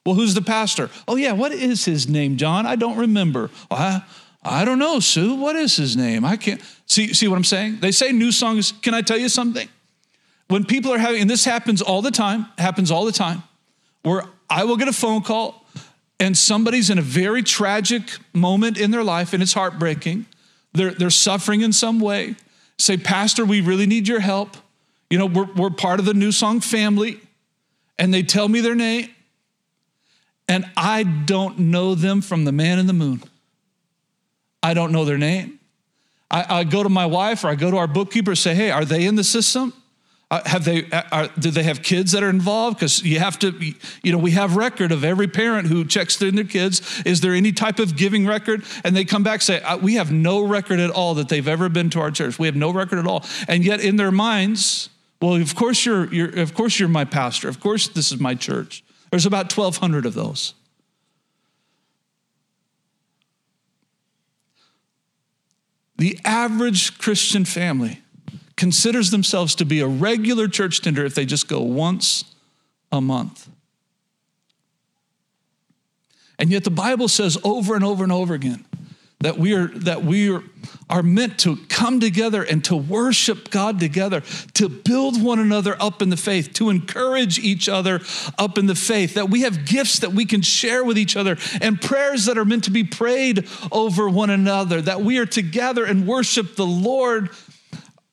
Well, 0.05 0.15
who's 0.15 0.33
the 0.33 0.41
pastor? 0.41 0.89
Oh, 1.07 1.15
yeah, 1.15 1.33
what 1.33 1.51
is 1.51 1.85
his 1.85 2.07
name, 2.07 2.37
John? 2.37 2.65
I 2.65 2.75
don't 2.75 2.97
remember. 2.97 3.49
I, 3.69 4.03
I 4.43 4.63
don't 4.63 4.79
know, 4.79 4.99
Sue. 4.99 5.35
What 5.35 5.55
is 5.55 5.75
his 5.75 5.97
name? 5.97 6.23
I 6.23 6.37
can't. 6.37 6.61
See, 6.85 7.13
see 7.13 7.27
what 7.27 7.35
I'm 7.35 7.43
saying? 7.43 7.79
They 7.81 7.91
say 7.91 8.11
New 8.11 8.31
Song 8.31 8.57
is, 8.57 8.71
can 8.71 8.93
I 8.93 9.01
tell 9.01 9.17
you 9.17 9.29
something? 9.29 9.67
When 10.47 10.63
people 10.63 10.93
are 10.93 10.97
having, 10.97 11.21
and 11.21 11.29
this 11.29 11.43
happens 11.43 11.81
all 11.81 12.01
the 12.01 12.11
time, 12.11 12.45
happens 12.57 12.89
all 12.89 13.03
the 13.03 13.11
time, 13.11 13.43
where 14.03 14.23
I 14.49 14.63
will 14.63 14.77
get 14.77 14.87
a 14.87 14.93
phone 14.93 15.21
call 15.21 15.65
and 16.19 16.37
somebody's 16.37 16.89
in 16.89 16.97
a 16.97 17.01
very 17.01 17.43
tragic 17.43 18.03
moment 18.33 18.77
in 18.77 18.91
their 18.91 19.03
life 19.03 19.33
and 19.33 19.43
it's 19.43 19.53
heartbreaking. 19.53 20.25
They're, 20.73 20.91
they're 20.91 21.09
suffering 21.09 21.61
in 21.61 21.73
some 21.73 21.99
way. 21.99 22.35
Say, 22.79 22.97
Pastor, 22.97 23.43
we 23.43 23.59
really 23.59 23.85
need 23.85 24.07
your 24.07 24.19
help. 24.19 24.55
You 25.09 25.17
know, 25.17 25.25
we're, 25.25 25.51
we're 25.53 25.69
part 25.69 25.99
of 25.99 26.05
the 26.05 26.13
New 26.13 26.31
Song 26.31 26.61
family. 26.61 27.19
And 27.99 28.13
they 28.13 28.23
tell 28.23 28.47
me 28.47 28.61
their 28.61 28.75
name, 28.75 29.09
and 30.47 30.69
I 30.77 31.03
don't 31.03 31.59
know 31.59 31.95
them 31.95 32.21
from 32.21 32.45
the 32.45 32.51
man 32.51 32.79
in 32.79 32.87
the 32.87 32.93
moon. 32.93 33.23
I 34.61 34.73
don't 34.73 34.91
know 34.91 35.05
their 35.05 35.17
name. 35.17 35.59
I, 36.29 36.59
I 36.59 36.63
go 36.63 36.83
to 36.83 36.89
my 36.89 37.05
wife 37.05 37.43
or 37.43 37.47
I 37.47 37.55
go 37.55 37.71
to 37.71 37.77
our 37.77 37.87
bookkeeper 37.87 38.31
and 38.31 38.37
say, 38.37 38.53
hey, 38.53 38.71
are 38.71 38.85
they 38.85 39.05
in 39.05 39.15
the 39.15 39.23
system? 39.23 39.73
Uh, 40.29 40.41
have 40.45 40.65
they 40.65 40.89
uh, 40.91 41.03
are, 41.09 41.27
do 41.39 41.49
they 41.49 41.63
have 41.63 41.81
kids 41.81 42.11
that 42.11 42.21
are 42.21 42.29
involved 42.29 42.75
because 42.77 43.01
you 43.01 43.17
have 43.17 43.39
to 43.39 43.53
you 44.03 44.11
know 44.11 44.17
we 44.17 44.31
have 44.31 44.57
record 44.57 44.91
of 44.91 45.05
every 45.05 45.27
parent 45.27 45.67
who 45.69 45.85
checks 45.85 46.21
in 46.21 46.35
their 46.35 46.43
kids 46.43 47.01
is 47.05 47.21
there 47.21 47.33
any 47.33 47.53
type 47.53 47.79
of 47.79 47.95
giving 47.95 48.27
record 48.27 48.61
and 48.83 48.93
they 48.93 49.05
come 49.05 49.23
back 49.23 49.41
say 49.41 49.61
uh, 49.61 49.77
we 49.77 49.93
have 49.93 50.11
no 50.11 50.41
record 50.41 50.81
at 50.81 50.89
all 50.89 51.13
that 51.13 51.29
they've 51.29 51.47
ever 51.47 51.69
been 51.69 51.89
to 51.89 52.01
our 52.01 52.11
church 52.11 52.37
we 52.37 52.45
have 52.45 52.57
no 52.57 52.71
record 52.71 52.99
at 52.99 53.07
all 53.07 53.23
and 53.47 53.63
yet 53.63 53.79
in 53.79 53.95
their 53.95 54.11
minds 54.11 54.89
well 55.21 55.35
of 55.35 55.55
course 55.55 55.85
you're, 55.85 56.13
you're 56.13 56.39
of 56.39 56.53
course 56.53 56.79
you're 56.79 56.89
my 56.89 57.05
pastor. 57.05 57.49
Of 57.49 57.59
course 57.59 57.87
this 57.87 58.11
is 58.11 58.19
my 58.19 58.35
church. 58.35 58.83
There's 59.09 59.25
about 59.25 59.55
1200 59.55 60.05
of 60.05 60.13
those. 60.13 60.53
The 65.97 66.19
average 66.23 66.97
christian 66.97 67.45
family 67.45 68.01
considers 68.55 69.11
themselves 69.11 69.55
to 69.55 69.65
be 69.65 69.79
a 69.79 69.87
regular 69.87 70.47
church 70.47 70.81
tender 70.81 71.05
if 71.05 71.15
they 71.15 71.25
just 71.25 71.47
go 71.47 71.61
once 71.61 72.25
a 72.91 72.99
month. 72.99 73.49
And 76.39 76.51
yet 76.51 76.63
the 76.63 76.71
Bible 76.71 77.07
says 77.07 77.37
over 77.43 77.75
and 77.75 77.83
over 77.83 78.03
and 78.03 78.11
over 78.11 78.33
again 78.33 78.65
that 79.21 79.37
we 79.37 79.53
are 79.55 79.67
that 79.67 80.03
we 80.03 80.29
are, 80.29 80.43
are 80.89 81.01
meant 81.01 81.39
to 81.39 81.57
come 81.69 81.99
together 81.99 82.43
and 82.43 82.63
to 82.65 82.75
worship 82.75 83.49
God 83.49 83.79
together, 83.79 84.21
to 84.53 84.69
build 84.69 85.21
one 85.21 85.39
another 85.39 85.75
up 85.79 86.01
in 86.01 86.09
the 86.09 86.17
faith, 86.17 86.53
to 86.53 86.69
encourage 86.69 87.39
each 87.39 87.67
other 87.67 88.01
up 88.37 88.57
in 88.57 88.67
the 88.67 88.75
faith, 88.75 89.15
that 89.15 89.29
we 89.29 89.41
have 89.41 89.65
gifts 89.65 89.99
that 89.99 90.13
we 90.13 90.25
can 90.25 90.41
share 90.41 90.83
with 90.83 90.97
each 90.97 91.15
other 91.15 91.37
and 91.61 91.81
prayers 91.81 92.25
that 92.25 92.37
are 92.37 92.45
meant 92.45 92.65
to 92.65 92.71
be 92.71 92.83
prayed 92.83 93.47
over 93.71 94.07
one 94.07 94.29
another, 94.29 94.81
that 94.81 95.01
we 95.01 95.17
are 95.17 95.25
together 95.25 95.83
and 95.83 96.07
worship 96.07 96.55
the 96.55 96.65
Lord 96.65 97.29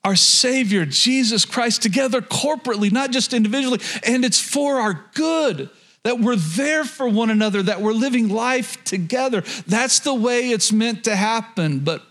our 0.04 0.16
Savior, 0.16 0.84
Jesus 0.84 1.46
Christ, 1.46 1.82
together 1.82 2.20
corporately, 2.20 2.92
not 2.92 3.10
just 3.10 3.32
individually. 3.32 3.80
And 4.06 4.22
it's 4.22 4.38
for 4.38 4.78
our 4.78 5.06
good 5.14 5.70
that 6.04 6.20
we're 6.20 6.36
there 6.36 6.84
for 6.84 7.08
one 7.08 7.30
another, 7.30 7.62
that 7.62 7.80
we're 7.80 7.92
living 7.92 8.28
life 8.28 8.82
together. 8.84 9.42
That's 9.66 10.00
the 10.00 10.14
way 10.14 10.50
it's 10.50 10.70
meant 10.70 11.04
to 11.04 11.16
happen. 11.16 11.80
But 11.80 12.02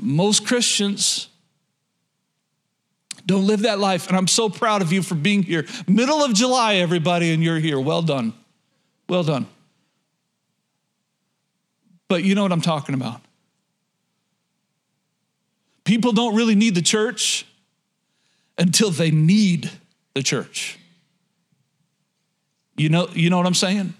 most 0.00 0.46
Christians 0.46 1.28
don't 3.24 3.46
live 3.46 3.62
that 3.62 3.78
life. 3.78 4.08
And 4.08 4.16
I'm 4.16 4.28
so 4.28 4.48
proud 4.48 4.82
of 4.82 4.92
you 4.92 5.02
for 5.02 5.14
being 5.14 5.42
here. 5.42 5.66
Middle 5.88 6.22
of 6.22 6.34
July, 6.34 6.74
everybody, 6.76 7.32
and 7.32 7.42
you're 7.42 7.58
here. 7.58 7.80
Well 7.80 8.02
done. 8.02 8.34
Well 9.08 9.22
done. 9.22 9.46
But 12.08 12.24
you 12.24 12.34
know 12.34 12.42
what 12.42 12.52
I'm 12.52 12.60
talking 12.60 12.94
about. 12.94 13.20
People 15.84 16.12
don't 16.12 16.34
really 16.34 16.56
need 16.56 16.74
the 16.74 16.82
church 16.82 17.46
until 18.58 18.90
they 18.90 19.12
need 19.12 19.70
the 20.14 20.22
church. 20.22 20.78
You 22.76 22.88
know, 22.88 23.08
you 23.12 23.30
know 23.30 23.38
what 23.38 23.46
I'm 23.46 23.54
saying? 23.54 23.94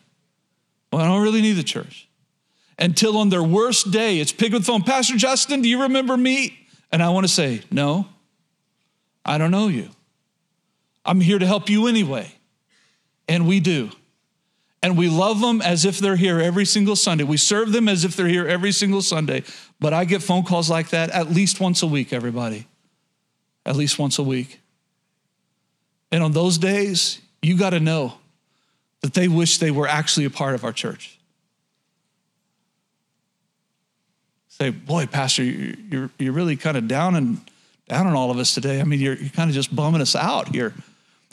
Well, 0.93 1.03
I 1.03 1.07
don't 1.07 1.23
really 1.23 1.43
need 1.43 1.55
the 1.55 1.63
church. 1.63 2.09
Until 2.79 3.17
on 3.17 3.31
their 3.31 3.43
worst 3.43 3.91
day, 3.91 4.19
it's 4.19 4.33
up 4.33 4.51
the 4.51 4.61
phone, 4.61 4.83
Pastor 4.83 5.17
Justin, 5.17 5.63
do 5.63 5.69
you 5.69 5.83
remember 5.83 6.17
me? 6.17 6.59
And 6.93 7.03
I 7.03 7.09
want 7.09 7.25
to 7.27 7.33
say, 7.33 7.63
no, 7.71 8.07
I 9.25 9.39
don't 9.39 9.51
know 9.51 9.69
you. 9.69 9.89
I'm 11.05 11.21
here 11.21 11.39
to 11.39 11.47
help 11.47 11.71
you 11.71 11.87
anyway. 11.87 12.31
And 13.29 13.49
we 13.49 13.61
do 13.61 13.91
and 14.87 14.97
we 14.97 15.09
love 15.09 15.41
them 15.41 15.61
as 15.63 15.85
if 15.85 15.99
they're 15.99 16.15
here 16.15 16.39
every 16.39 16.65
single 16.65 16.95
Sunday. 16.95 17.25
We 17.25 17.39
serve 17.39 17.73
them 17.73 17.89
as 17.89 18.05
if 18.05 18.15
they're 18.15 18.29
here 18.29 18.47
every 18.47 18.71
single 18.71 19.03
Sunday. 19.03 19.43
But 19.81 19.93
I 19.93 20.05
get 20.05 20.23
phone 20.23 20.45
calls 20.45 20.71
like 20.71 20.91
that 20.91 21.11
at 21.11 21.29
least 21.29 21.59
once 21.59 21.83
a 21.83 21.89
week, 21.89 22.13
everybody. 22.13 22.69
At 23.65 23.75
least 23.75 23.99
once 23.99 24.17
a 24.19 24.23
week. 24.23 24.61
And 26.13 26.23
on 26.23 26.31
those 26.31 26.57
days, 26.57 27.21
you 27.43 27.59
got 27.59 27.71
to 27.71 27.81
know 27.81 28.19
that 29.07 29.15
they 29.15 29.29
wish 29.29 29.59
they 29.59 29.71
were 29.71 29.87
actually 29.87 30.27
a 30.27 30.31
part 30.31 30.57
of 30.57 30.65
our 30.65 30.73
church. 30.73 31.17
Say, 34.49 34.71
boy, 34.71 35.07
Pastor, 35.07 35.45
you're, 35.45 36.11
you're 36.19 36.33
really 36.33 36.57
kind 36.57 36.77
of 36.77 36.89
down 36.89 37.15
and 37.15 37.41
down 37.89 38.09
on 38.09 38.15
all 38.15 38.33
of 38.33 38.39
us 38.39 38.53
today. 38.53 38.81
I 38.81 38.85
mean, 38.85 38.99
you're, 38.99 39.15
you're 39.15 39.31
kind 39.31 39.49
of 39.49 39.55
just 39.55 39.75
bumming 39.75 40.01
us 40.01 40.17
out 40.17 40.49
here. 40.49 40.75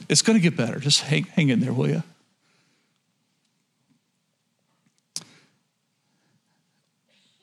It's 0.07 0.21
going 0.21 0.37
to 0.37 0.39
get 0.39 0.55
better. 0.55 0.79
Just 0.79 1.01
hang, 1.01 1.23
hang 1.23 1.49
in 1.49 1.61
there, 1.61 1.73
will 1.73 1.89
you? 1.89 2.03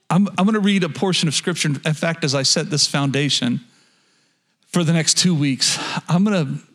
I'm, 0.08 0.28
I'm 0.38 0.44
going 0.44 0.54
to 0.54 0.60
read 0.60 0.84
a 0.84 0.88
portion 0.88 1.26
of 1.26 1.34
scripture. 1.34 1.70
In 1.70 1.94
fact, 1.94 2.22
as 2.22 2.36
I 2.36 2.44
set 2.44 2.70
this 2.70 2.86
foundation 2.86 3.62
for 4.68 4.84
the 4.84 4.92
next 4.92 5.18
two 5.18 5.34
weeks, 5.34 5.76
I'm 6.08 6.22
going 6.22 6.46
to 6.46 6.69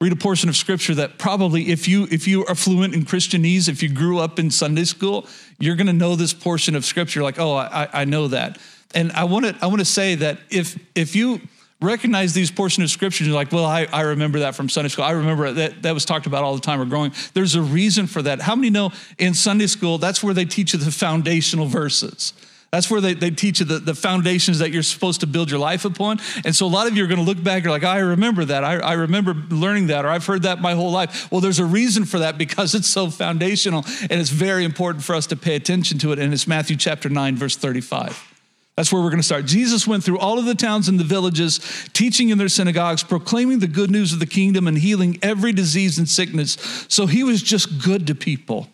read 0.00 0.12
a 0.12 0.16
portion 0.16 0.48
of 0.48 0.56
scripture 0.56 0.94
that 0.94 1.18
probably 1.18 1.70
if 1.70 1.88
you 1.88 2.06
if 2.10 2.28
you 2.28 2.44
are 2.46 2.54
fluent 2.54 2.94
in 2.94 3.04
christianese 3.04 3.68
if 3.68 3.82
you 3.82 3.88
grew 3.88 4.18
up 4.18 4.38
in 4.38 4.50
sunday 4.50 4.84
school 4.84 5.26
you're 5.58 5.76
going 5.76 5.86
to 5.86 5.92
know 5.92 6.16
this 6.16 6.34
portion 6.34 6.76
of 6.76 6.84
scripture 6.84 7.22
like 7.22 7.38
oh 7.38 7.54
i, 7.54 7.88
I 7.92 8.04
know 8.04 8.28
that. 8.28 8.58
And 8.94 9.12
i 9.12 9.24
want 9.24 9.46
to 9.46 9.56
i 9.62 9.66
want 9.66 9.78
to 9.80 9.86
say 9.86 10.14
that 10.16 10.38
if 10.50 10.78
if 10.94 11.16
you 11.16 11.40
recognize 11.80 12.32
these 12.32 12.50
portions 12.50 12.84
of 12.84 12.90
scripture 12.90 13.24
you're 13.24 13.34
like 13.34 13.52
well 13.52 13.64
I, 13.64 13.86
I 13.92 14.02
remember 14.02 14.40
that 14.40 14.54
from 14.54 14.68
sunday 14.68 14.88
school. 14.88 15.04
I 15.04 15.12
remember 15.12 15.52
that 15.52 15.82
that 15.82 15.94
was 15.94 16.04
talked 16.04 16.26
about 16.26 16.44
all 16.44 16.54
the 16.54 16.60
time 16.60 16.78
we're 16.78 16.86
growing. 16.86 17.12
There's 17.34 17.54
a 17.54 17.62
reason 17.62 18.06
for 18.06 18.22
that. 18.22 18.40
How 18.40 18.54
many 18.54 18.70
know 18.70 18.92
in 19.18 19.34
sunday 19.34 19.66
school 19.66 19.98
that's 19.98 20.22
where 20.22 20.34
they 20.34 20.44
teach 20.44 20.72
you 20.72 20.78
the 20.78 20.90
foundational 20.90 21.66
verses 21.66 22.32
that's 22.76 22.90
where 22.90 23.00
they, 23.00 23.14
they 23.14 23.30
teach 23.30 23.60
you 23.60 23.64
the, 23.64 23.78
the 23.78 23.94
foundations 23.94 24.58
that 24.58 24.70
you're 24.70 24.82
supposed 24.82 25.20
to 25.20 25.26
build 25.26 25.50
your 25.50 25.58
life 25.58 25.86
upon. 25.86 26.20
And 26.44 26.54
so 26.54 26.66
a 26.66 26.68
lot 26.68 26.86
of 26.86 26.94
you 26.94 27.04
are 27.04 27.06
going 27.06 27.18
to 27.18 27.24
look 27.24 27.42
back, 27.42 27.62
you're 27.64 27.72
like, 27.72 27.84
I 27.84 28.00
remember 28.00 28.44
that. 28.44 28.64
I, 28.64 28.74
I 28.74 28.92
remember 28.92 29.32
learning 29.48 29.86
that, 29.86 30.04
or 30.04 30.08
I've 30.08 30.26
heard 30.26 30.42
that 30.42 30.60
my 30.60 30.74
whole 30.74 30.90
life. 30.90 31.32
Well, 31.32 31.40
there's 31.40 31.58
a 31.58 31.64
reason 31.64 32.04
for 32.04 32.18
that 32.18 32.36
because 32.36 32.74
it's 32.74 32.86
so 32.86 33.08
foundational 33.08 33.86
and 34.02 34.20
it's 34.20 34.28
very 34.28 34.62
important 34.62 35.04
for 35.04 35.14
us 35.14 35.26
to 35.28 35.36
pay 35.36 35.56
attention 35.56 35.96
to 36.00 36.12
it. 36.12 36.18
And 36.18 36.34
it's 36.34 36.46
Matthew 36.46 36.76
chapter 36.76 37.08
9, 37.08 37.36
verse 37.36 37.56
35. 37.56 38.34
That's 38.76 38.92
where 38.92 39.00
we're 39.00 39.08
going 39.08 39.20
to 39.20 39.26
start. 39.26 39.46
Jesus 39.46 39.86
went 39.86 40.04
through 40.04 40.18
all 40.18 40.38
of 40.38 40.44
the 40.44 40.54
towns 40.54 40.86
and 40.86 41.00
the 41.00 41.04
villages, 41.04 41.60
teaching 41.94 42.28
in 42.28 42.36
their 42.36 42.50
synagogues, 42.50 43.02
proclaiming 43.02 43.60
the 43.60 43.68
good 43.68 43.90
news 43.90 44.12
of 44.12 44.18
the 44.18 44.26
kingdom, 44.26 44.68
and 44.68 44.76
healing 44.76 45.18
every 45.22 45.54
disease 45.54 45.96
and 45.96 46.06
sickness. 46.06 46.58
So 46.90 47.06
he 47.06 47.24
was 47.24 47.42
just 47.42 47.82
good 47.82 48.06
to 48.08 48.14
people. 48.14 48.68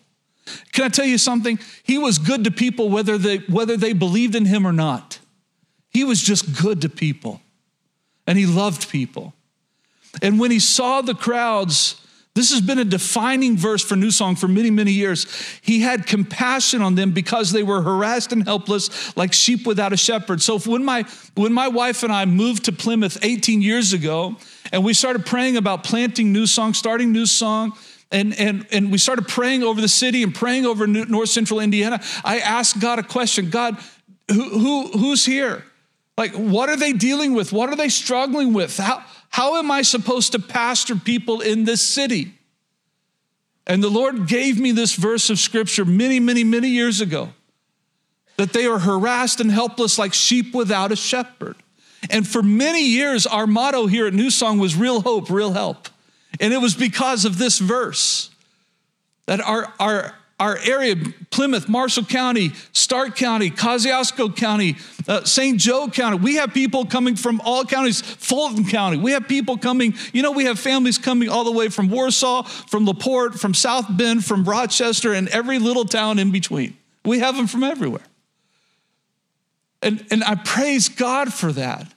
Can 0.71 0.85
I 0.85 0.89
tell 0.89 1.05
you 1.05 1.17
something? 1.17 1.59
He 1.83 1.97
was 1.97 2.17
good 2.17 2.43
to 2.43 2.51
people 2.51 2.89
whether 2.89 3.17
they, 3.17 3.37
whether 3.37 3.77
they 3.77 3.93
believed 3.93 4.35
in 4.35 4.45
him 4.45 4.67
or 4.67 4.73
not. 4.73 5.19
He 5.89 6.03
was 6.03 6.21
just 6.21 6.61
good 6.61 6.81
to 6.81 6.89
people, 6.89 7.41
and 8.25 8.37
he 8.37 8.45
loved 8.45 8.89
people. 8.89 9.33
And 10.21 10.39
when 10.39 10.51
he 10.51 10.59
saw 10.59 11.01
the 11.01 11.13
crowds, 11.13 12.03
this 12.35 12.51
has 12.51 12.61
been 12.61 12.79
a 12.79 12.83
defining 12.83 13.57
verse 13.57 13.83
for 13.83 13.95
New 13.95 14.09
Song 14.09 14.35
for 14.35 14.47
many, 14.47 14.71
many 14.71 14.91
years. 14.91 15.27
He 15.61 15.81
had 15.81 16.07
compassion 16.07 16.81
on 16.81 16.95
them 16.95 17.11
because 17.11 17.51
they 17.51 17.61
were 17.61 17.83
harassed 17.83 18.31
and 18.31 18.43
helpless 18.43 19.15
like 19.15 19.33
sheep 19.33 19.67
without 19.67 19.93
a 19.93 19.97
shepherd. 19.97 20.41
So 20.41 20.57
when 20.59 20.83
my 20.83 21.03
when 21.35 21.53
my 21.53 21.67
wife 21.67 22.01
and 22.01 22.11
I 22.11 22.25
moved 22.25 22.65
to 22.65 22.71
Plymouth 22.71 23.19
18 23.23 23.61
years 23.61 23.93
ago 23.93 24.35
and 24.71 24.83
we 24.83 24.95
started 24.95 25.27
praying 25.27 25.57
about 25.57 25.83
planting 25.83 26.33
New 26.33 26.47
Song, 26.47 26.73
starting 26.73 27.11
New 27.11 27.27
Song, 27.27 27.73
and, 28.13 28.39
and, 28.39 28.67
and 28.71 28.91
we 28.91 28.99
started 28.99 29.27
praying 29.27 29.63
over 29.63 29.81
the 29.81 29.87
city 29.87 30.21
and 30.21 30.33
praying 30.33 30.65
over 30.65 30.85
north 30.85 31.29
central 31.29 31.59
Indiana, 31.59 31.99
I 32.23 32.39
asked 32.39 32.79
God 32.79 32.99
a 32.99 33.03
question 33.03 33.49
God, 33.49 33.77
who, 34.31 34.59
who, 34.59 34.87
who's 34.89 35.25
here? 35.25 35.65
Like, 36.15 36.33
what 36.33 36.69
are 36.69 36.77
they 36.77 36.93
dealing 36.93 37.33
with? 37.33 37.51
What 37.51 37.69
are 37.69 37.75
they 37.75 37.89
struggling 37.89 38.53
with? 38.53 38.77
How, 38.77 39.03
how 39.29 39.57
am 39.57 39.71
I 39.71 39.81
supposed 39.81 40.33
to 40.33 40.39
pastor 40.39 40.95
people 40.95 41.41
in 41.41 41.65
this 41.65 41.81
city? 41.81 42.33
And 43.65 43.83
the 43.83 43.89
Lord 43.89 44.27
gave 44.27 44.59
me 44.59 44.71
this 44.71 44.93
verse 44.93 45.31
of 45.31 45.39
scripture 45.39 45.83
many, 45.83 46.19
many, 46.19 46.43
many 46.43 46.69
years 46.69 47.01
ago 47.01 47.33
that 48.37 48.53
they 48.53 48.67
are 48.67 48.79
harassed 48.79 49.39
and 49.39 49.49
helpless 49.49 49.97
like 49.97 50.13
sheep 50.13 50.53
without 50.53 50.91
a 50.91 50.95
shepherd. 50.95 51.55
And 52.11 52.27
for 52.27 52.43
many 52.43 52.85
years, 52.85 53.25
our 53.25 53.47
motto 53.47 53.87
here 53.87 54.05
at 54.05 54.13
New 54.13 54.29
Song 54.29 54.59
was 54.59 54.75
real 54.75 55.01
hope, 55.01 55.31
real 55.31 55.53
help. 55.53 55.87
And 56.39 56.53
it 56.53 56.57
was 56.57 56.75
because 56.75 57.25
of 57.25 57.37
this 57.37 57.59
verse 57.59 58.29
that 59.25 59.39
our, 59.41 59.71
our, 59.79 60.15
our 60.39 60.57
area, 60.57 60.95
Plymouth, 61.29 61.69
Marshall 61.69 62.05
County, 62.05 62.49
Starke 62.73 63.15
County, 63.15 63.49
Kosciusko 63.49 64.35
County, 64.35 64.75
uh, 65.07 65.23
St. 65.23 65.59
Joe 65.59 65.87
County, 65.87 66.17
we 66.17 66.35
have 66.35 66.53
people 66.53 66.85
coming 66.85 67.15
from 67.15 67.39
all 67.45 67.63
counties, 67.63 68.01
Fulton 68.01 68.65
County. 68.65 68.97
We 68.97 69.11
have 69.11 69.27
people 69.27 69.57
coming, 69.57 69.93
you 70.11 70.21
know, 70.21 70.31
we 70.31 70.45
have 70.45 70.59
families 70.59 70.97
coming 70.97 71.29
all 71.29 71.43
the 71.43 71.51
way 71.51 71.69
from 71.69 71.89
Warsaw, 71.89 72.43
from 72.43 72.85
LaPorte, 72.85 73.35
from 73.35 73.53
South 73.53 73.85
Bend, 73.89 74.25
from 74.25 74.43
Rochester, 74.43 75.13
and 75.13 75.29
every 75.29 75.59
little 75.59 75.85
town 75.85 76.19
in 76.19 76.31
between. 76.31 76.75
We 77.05 77.19
have 77.19 77.35
them 77.35 77.47
from 77.47 77.63
everywhere. 77.63 78.03
And, 79.81 80.05
and 80.09 80.23
I 80.23 80.35
praise 80.35 80.89
God 80.89 81.33
for 81.33 81.51
that. 81.51 81.93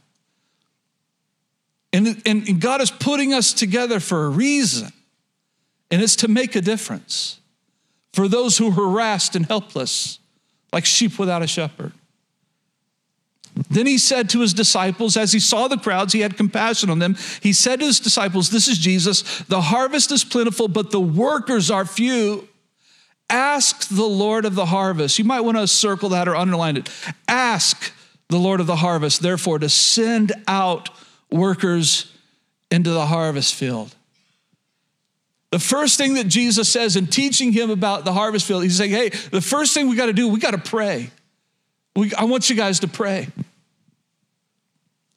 And, 1.96 2.22
and, 2.26 2.60
God 2.60 2.82
is 2.82 2.90
putting 2.90 3.32
us 3.32 3.54
together 3.54 4.00
for 4.00 4.26
a 4.26 4.28
reason, 4.28 4.92
and 5.90 6.02
it's 6.02 6.16
to 6.16 6.28
make 6.28 6.54
a 6.54 6.60
difference 6.60 7.40
for 8.12 8.28
those 8.28 8.58
who 8.58 8.68
are 8.68 8.72
harassed 8.72 9.34
and 9.34 9.46
helpless, 9.46 10.18
like 10.74 10.84
sheep 10.84 11.18
without 11.18 11.42
a 11.42 11.46
shepherd. 11.46 11.92
Then 13.70 13.86
he 13.86 13.96
said 13.96 14.28
to 14.30 14.40
his 14.40 14.52
disciples, 14.52 15.16
as 15.16 15.32
he 15.32 15.38
saw 15.38 15.68
the 15.68 15.78
crowds, 15.78 16.12
he 16.12 16.20
had 16.20 16.36
compassion 16.36 16.90
on 16.90 16.98
them. 16.98 17.16
He 17.40 17.54
said 17.54 17.80
to 17.80 17.86
his 17.86 17.98
disciples, 17.98 18.50
This 18.50 18.68
is 18.68 18.76
Jesus, 18.76 19.22
the 19.44 19.62
harvest 19.62 20.12
is 20.12 20.22
plentiful, 20.22 20.68
but 20.68 20.90
the 20.90 21.00
workers 21.00 21.70
are 21.70 21.86
few. 21.86 22.46
Ask 23.30 23.88
the 23.88 24.04
Lord 24.04 24.44
of 24.44 24.54
the 24.54 24.66
harvest. 24.66 25.18
You 25.18 25.24
might 25.24 25.40
want 25.40 25.56
to 25.56 25.66
circle 25.66 26.10
that 26.10 26.28
or 26.28 26.36
underline 26.36 26.76
it. 26.76 26.90
Ask 27.26 27.90
the 28.28 28.36
Lord 28.36 28.60
of 28.60 28.66
the 28.66 28.76
harvest, 28.76 29.22
therefore, 29.22 29.58
to 29.60 29.70
send 29.70 30.32
out 30.46 30.90
workers 31.36 32.12
into 32.70 32.90
the 32.90 33.06
harvest 33.06 33.54
field. 33.54 33.94
The 35.50 35.58
first 35.58 35.96
thing 35.96 36.14
that 36.14 36.26
Jesus 36.26 36.68
says 36.68 36.96
in 36.96 37.06
teaching 37.06 37.52
him 37.52 37.70
about 37.70 38.04
the 38.04 38.12
harvest 38.12 38.46
field, 38.46 38.62
he's 38.62 38.76
saying, 38.76 38.90
hey, 38.90 39.08
the 39.08 39.40
first 39.40 39.72
thing 39.74 39.88
we 39.88 39.96
got 39.96 40.06
to 40.06 40.12
do, 40.12 40.28
we 40.28 40.40
got 40.40 40.50
to 40.50 40.58
pray. 40.58 41.10
We, 41.94 42.12
I 42.14 42.24
want 42.24 42.50
you 42.50 42.56
guys 42.56 42.80
to 42.80 42.88
pray. 42.88 43.28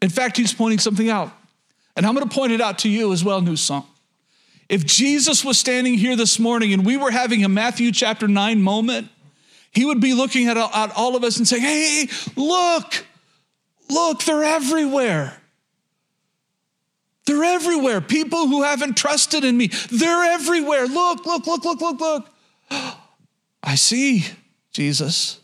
In 0.02 0.10
fact, 0.10 0.38
he's 0.38 0.54
pointing 0.54 0.80
something 0.80 1.10
out. 1.10 1.32
And 1.96 2.06
I'm 2.06 2.16
going 2.16 2.28
to 2.28 2.34
point 2.34 2.54
it 2.54 2.62
out 2.62 2.80
to 2.80 2.90
you 2.90 3.12
as 3.12 3.24
well, 3.24 3.42
New 3.42 3.58
Song. 3.58 3.86
If 4.70 4.86
Jesus 4.86 5.44
was 5.44 5.58
standing 5.58 5.96
here 5.96 6.16
this 6.16 6.40
morning 6.40 6.72
and 6.72 6.86
we 6.86 6.96
were 6.96 7.12
having 7.12 7.44
a 7.44 7.50
Matthew 7.50 7.92
chapter 7.92 8.28
9 8.28 8.62
moment, 8.62 9.10
he 9.72 9.84
would 9.84 10.00
be 10.00 10.14
looking 10.14 10.48
at, 10.48 10.58
at 10.58 10.96
all 10.96 11.16
of 11.16 11.24
us 11.24 11.38
and 11.38 11.48
saying, 11.48 11.64
hey, 11.64 12.08
look, 12.36 13.06
look, 13.90 14.24
they're 14.24 14.44
everywhere. 14.44 15.36
They're 17.30 17.44
everywhere. 17.44 18.02
People 18.02 18.48
who 18.48 18.64
haven't 18.64 18.98
trusted 18.98 19.44
in 19.44 19.56
me, 19.56 19.68
they're 19.92 20.24
everywhere. 20.32 20.88
Look, 20.88 21.28
look, 21.28 21.46
look, 21.46 21.64
look, 21.64 21.80
look, 21.80 22.00
look. 22.00 22.30
I 23.64 23.76
see, 23.76 24.26
Jesus. 24.72 25.40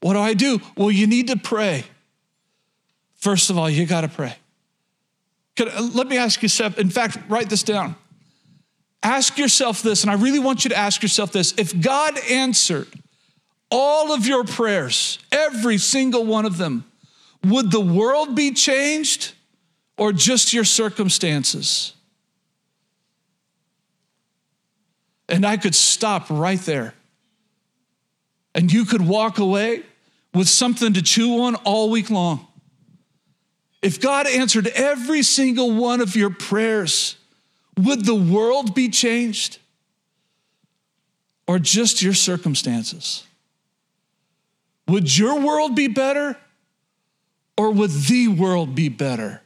What 0.00 0.14
do 0.14 0.20
I 0.20 0.32
do? 0.32 0.58
Well, 0.74 0.90
you 0.90 1.06
need 1.06 1.28
to 1.28 1.36
pray. 1.36 1.84
First 3.16 3.50
of 3.50 3.58
all, 3.58 3.68
you 3.68 3.84
got 3.84 4.02
to 4.02 4.08
pray. 4.08 4.36
Could, 5.54 5.68
uh, 5.68 5.82
let 5.92 6.06
me 6.06 6.16
ask 6.16 6.42
you, 6.42 6.48
Seth, 6.48 6.78
in 6.78 6.88
fact, 6.88 7.18
write 7.28 7.50
this 7.50 7.62
down. 7.62 7.94
Ask 9.02 9.36
yourself 9.36 9.82
this, 9.82 10.02
and 10.02 10.10
I 10.10 10.14
really 10.14 10.38
want 10.38 10.64
you 10.64 10.70
to 10.70 10.76
ask 10.78 11.02
yourself 11.02 11.30
this. 11.30 11.52
If 11.58 11.78
God 11.78 12.18
answered 12.30 12.88
all 13.70 14.14
of 14.14 14.26
your 14.26 14.44
prayers, 14.44 15.18
every 15.30 15.76
single 15.76 16.24
one 16.24 16.46
of 16.46 16.56
them, 16.56 16.90
would 17.44 17.70
the 17.70 17.80
world 17.80 18.34
be 18.34 18.52
changed? 18.52 19.34
Or 19.96 20.12
just 20.12 20.52
your 20.52 20.64
circumstances? 20.64 21.92
And 25.28 25.44
I 25.44 25.56
could 25.56 25.74
stop 25.74 26.26
right 26.30 26.60
there. 26.60 26.94
And 28.54 28.72
you 28.72 28.84
could 28.84 29.02
walk 29.02 29.38
away 29.38 29.82
with 30.32 30.48
something 30.48 30.92
to 30.94 31.02
chew 31.02 31.42
on 31.42 31.56
all 31.56 31.90
week 31.90 32.10
long. 32.10 32.46
If 33.82 34.00
God 34.00 34.26
answered 34.26 34.68
every 34.68 35.22
single 35.22 35.72
one 35.72 36.00
of 36.00 36.16
your 36.16 36.30
prayers, 36.30 37.16
would 37.76 38.04
the 38.04 38.14
world 38.14 38.74
be 38.74 38.88
changed? 38.88 39.58
Or 41.46 41.58
just 41.58 42.02
your 42.02 42.14
circumstances? 42.14 43.24
Would 44.88 45.16
your 45.16 45.40
world 45.40 45.76
be 45.76 45.88
better? 45.88 46.36
Or 47.56 47.70
would 47.70 47.90
the 47.90 48.28
world 48.28 48.74
be 48.74 48.88
better? 48.88 49.42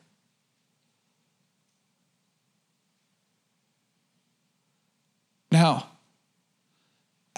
Now, 5.50 5.88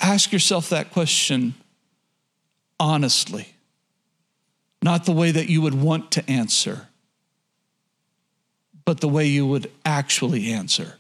ask 0.01 0.33
yourself 0.33 0.68
that 0.70 0.90
question 0.90 1.55
honestly, 2.79 3.55
not 4.83 5.05
the 5.05 5.12
way 5.12 5.31
that 5.31 5.48
you 5.48 5.62
would 5.62 5.81
want 5.81 6.11
to 6.12 6.29
answer, 6.29 6.88
but 8.85 9.01
the 9.01 9.09
way 9.09 9.27
you 9.27 9.46
would 9.46 9.70
actually 9.85 10.53
answer. 10.53 10.94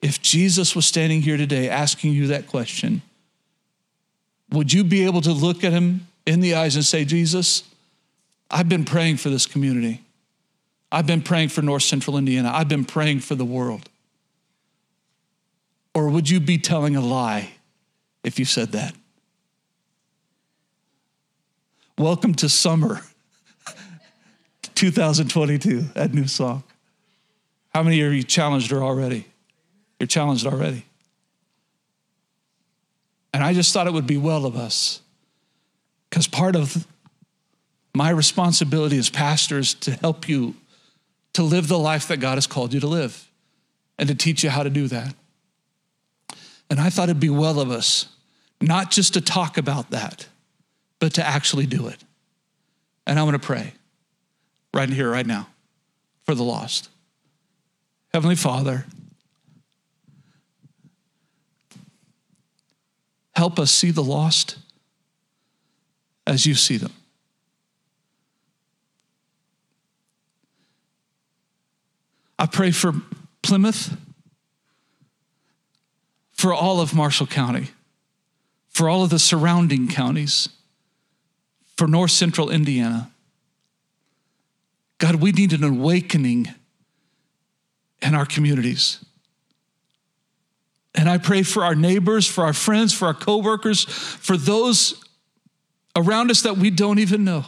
If 0.00 0.22
Jesus 0.22 0.76
was 0.76 0.86
standing 0.86 1.22
here 1.22 1.36
today 1.36 1.68
asking 1.68 2.12
you 2.12 2.28
that 2.28 2.46
question, 2.46 3.02
would 4.50 4.72
you 4.72 4.84
be 4.84 5.04
able 5.04 5.20
to 5.22 5.32
look 5.32 5.64
at 5.64 5.72
him 5.72 6.06
in 6.24 6.40
the 6.40 6.54
eyes 6.54 6.76
and 6.76 6.84
say, 6.84 7.04
Jesus, 7.04 7.64
I've 8.50 8.68
been 8.68 8.84
praying 8.84 9.16
for 9.16 9.28
this 9.28 9.46
community. 9.46 10.02
I've 10.92 11.06
been 11.06 11.22
praying 11.22 11.50
for 11.50 11.62
North 11.62 11.82
Central 11.82 12.16
Indiana. 12.16 12.50
I've 12.52 12.68
been 12.68 12.84
praying 12.84 13.20
for 13.20 13.34
the 13.34 13.44
world. 13.44 13.88
Or 15.94 16.08
would 16.08 16.30
you 16.30 16.40
be 16.40 16.58
telling 16.58 16.96
a 16.96 17.00
lie 17.00 17.50
if 18.22 18.38
you 18.38 18.44
said 18.44 18.72
that? 18.72 18.94
Welcome 21.98 22.34
to 22.36 22.48
summer 22.48 23.02
2022 24.74 25.86
at 25.94 26.14
New 26.14 26.26
Song. 26.26 26.62
How 27.74 27.82
many 27.82 28.00
of 28.00 28.12
you 28.12 28.22
challenged 28.22 28.70
her 28.70 28.82
already? 28.82 29.26
You're 29.98 30.06
challenged 30.06 30.46
already. 30.46 30.84
And 33.32 33.44
I 33.44 33.52
just 33.52 33.72
thought 33.72 33.86
it 33.86 33.92
would 33.92 34.06
be 34.06 34.16
well 34.16 34.46
of 34.46 34.56
us 34.56 35.02
because 36.08 36.26
part 36.26 36.56
of 36.56 36.86
my 37.94 38.10
responsibility 38.10 38.96
as 38.98 39.10
pastor 39.10 39.58
is 39.58 39.74
to 39.74 39.92
help 39.92 40.28
you 40.28 40.54
to 41.32 41.42
live 41.42 41.68
the 41.68 41.78
life 41.78 42.08
that 42.08 42.18
God 42.18 42.36
has 42.36 42.46
called 42.46 42.72
you 42.72 42.80
to 42.80 42.86
live 42.86 43.28
and 43.98 44.08
to 44.08 44.14
teach 44.14 44.42
you 44.42 44.50
how 44.50 44.62
to 44.62 44.70
do 44.70 44.88
that. 44.88 45.14
And 46.70 46.80
I 46.80 46.88
thought 46.88 47.08
it'd 47.10 47.20
be 47.20 47.28
well 47.28 47.60
of 47.60 47.70
us 47.70 48.06
not 48.60 48.90
just 48.90 49.14
to 49.14 49.20
talk 49.20 49.58
about 49.58 49.90
that, 49.90 50.28
but 51.00 51.14
to 51.14 51.26
actually 51.26 51.66
do 51.66 51.88
it. 51.88 51.98
And 53.06 53.18
I'm 53.18 53.26
going 53.26 53.38
to 53.38 53.44
pray 53.44 53.72
right 54.72 54.88
here, 54.88 55.10
right 55.10 55.26
now, 55.26 55.48
for 56.24 56.34
the 56.34 56.44
lost. 56.44 56.88
Heavenly 58.12 58.36
Father, 58.36 58.86
help 63.34 63.58
us 63.58 63.70
see 63.70 63.90
the 63.90 64.02
lost 64.02 64.58
as 66.26 66.46
you 66.46 66.54
see 66.54 66.76
them. 66.76 66.92
I 72.38 72.46
pray 72.46 72.70
for 72.70 72.92
Plymouth, 73.42 73.96
for 76.40 76.54
all 76.54 76.80
of 76.80 76.94
Marshall 76.94 77.26
County, 77.26 77.68
for 78.70 78.88
all 78.88 79.04
of 79.04 79.10
the 79.10 79.18
surrounding 79.18 79.86
counties, 79.86 80.48
for 81.76 81.86
North 81.86 82.12
Central 82.12 82.48
Indiana. 82.48 83.10
God, 84.96 85.16
we 85.16 85.32
need 85.32 85.52
an 85.52 85.62
awakening 85.62 86.48
in 88.00 88.14
our 88.14 88.24
communities. 88.24 89.04
And 90.94 91.10
I 91.10 91.18
pray 91.18 91.42
for 91.42 91.62
our 91.62 91.74
neighbors, 91.74 92.26
for 92.26 92.44
our 92.44 92.54
friends, 92.54 92.94
for 92.94 93.04
our 93.04 93.14
coworkers, 93.14 93.84
for 93.84 94.38
those 94.38 94.94
around 95.94 96.30
us 96.30 96.40
that 96.40 96.56
we 96.56 96.70
don't 96.70 97.00
even 97.00 97.22
know. 97.22 97.44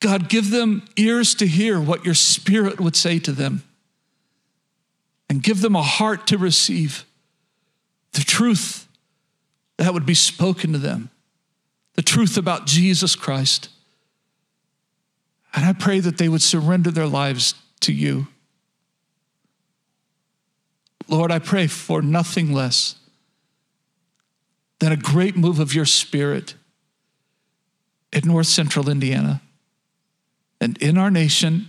God, 0.00 0.28
give 0.28 0.50
them 0.50 0.82
ears 0.96 1.36
to 1.36 1.46
hear 1.46 1.80
what 1.80 2.04
your 2.04 2.14
spirit 2.14 2.80
would 2.80 2.96
say 2.96 3.20
to 3.20 3.30
them. 3.30 3.62
And 5.28 5.42
give 5.42 5.60
them 5.60 5.74
a 5.74 5.82
heart 5.82 6.28
to 6.28 6.38
receive 6.38 7.04
the 8.12 8.20
truth 8.20 8.86
that 9.76 9.92
would 9.92 10.06
be 10.06 10.14
spoken 10.14 10.72
to 10.72 10.78
them, 10.78 11.10
the 11.94 12.02
truth 12.02 12.36
about 12.36 12.66
Jesus 12.66 13.16
Christ. 13.16 13.68
And 15.54 15.64
I 15.64 15.72
pray 15.72 16.00
that 16.00 16.18
they 16.18 16.28
would 16.28 16.42
surrender 16.42 16.90
their 16.90 17.06
lives 17.06 17.54
to 17.80 17.92
you. 17.92 18.28
Lord, 21.08 21.30
I 21.30 21.38
pray 21.38 21.66
for 21.66 22.02
nothing 22.02 22.52
less 22.52 22.96
than 24.78 24.92
a 24.92 24.96
great 24.96 25.36
move 25.36 25.58
of 25.58 25.74
your 25.74 25.86
spirit 25.86 26.54
in 28.12 28.22
North 28.24 28.46
Central 28.46 28.88
Indiana 28.88 29.40
and 30.60 30.76
in 30.78 30.98
our 30.98 31.10
nation 31.10 31.68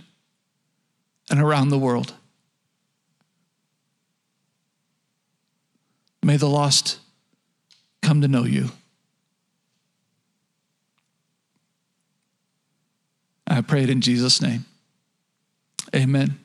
and 1.30 1.40
around 1.40 1.68
the 1.68 1.78
world. 1.78 2.14
May 6.28 6.36
the 6.36 6.46
lost 6.46 6.98
come 8.02 8.20
to 8.20 8.28
know 8.28 8.44
you. 8.44 8.68
I 13.46 13.62
pray 13.62 13.82
it 13.84 13.88
in 13.88 14.02
Jesus' 14.02 14.42
name. 14.42 14.66
Amen. 15.96 16.38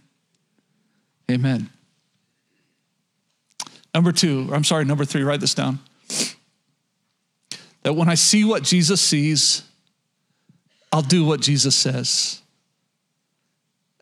Amen. 1.29 1.69
Number 3.93 4.13
two, 4.13 4.49
I'm 4.53 4.63
sorry, 4.63 4.85
number 4.85 5.03
three, 5.03 5.21
write 5.21 5.41
this 5.41 5.53
down. 5.53 5.79
That 7.81 7.91
when 7.91 8.07
I 8.07 8.15
see 8.15 8.45
what 8.45 8.63
Jesus 8.63 9.01
sees, 9.01 9.63
I'll 10.93 11.01
do 11.01 11.25
what 11.25 11.41
Jesus 11.41 11.75
says. 11.75 12.41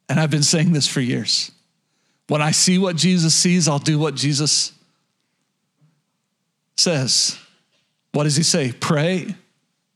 And 0.08 0.20
I've 0.20 0.30
been 0.30 0.44
saying 0.44 0.74
this 0.74 0.88
for 0.88 1.02
years. 1.02 1.50
When 2.28 2.40
I 2.40 2.52
see 2.52 2.78
what 2.78 2.98
Jesus 2.98 3.34
sees, 3.34 3.68
I'll 3.68 3.80
do 3.80 3.98
what 3.98 4.14
Jesus 4.14 4.74
says. 6.82 7.38
What 8.12 8.24
does 8.24 8.36
he 8.36 8.44
say? 8.44 8.72
Pray 8.72 9.36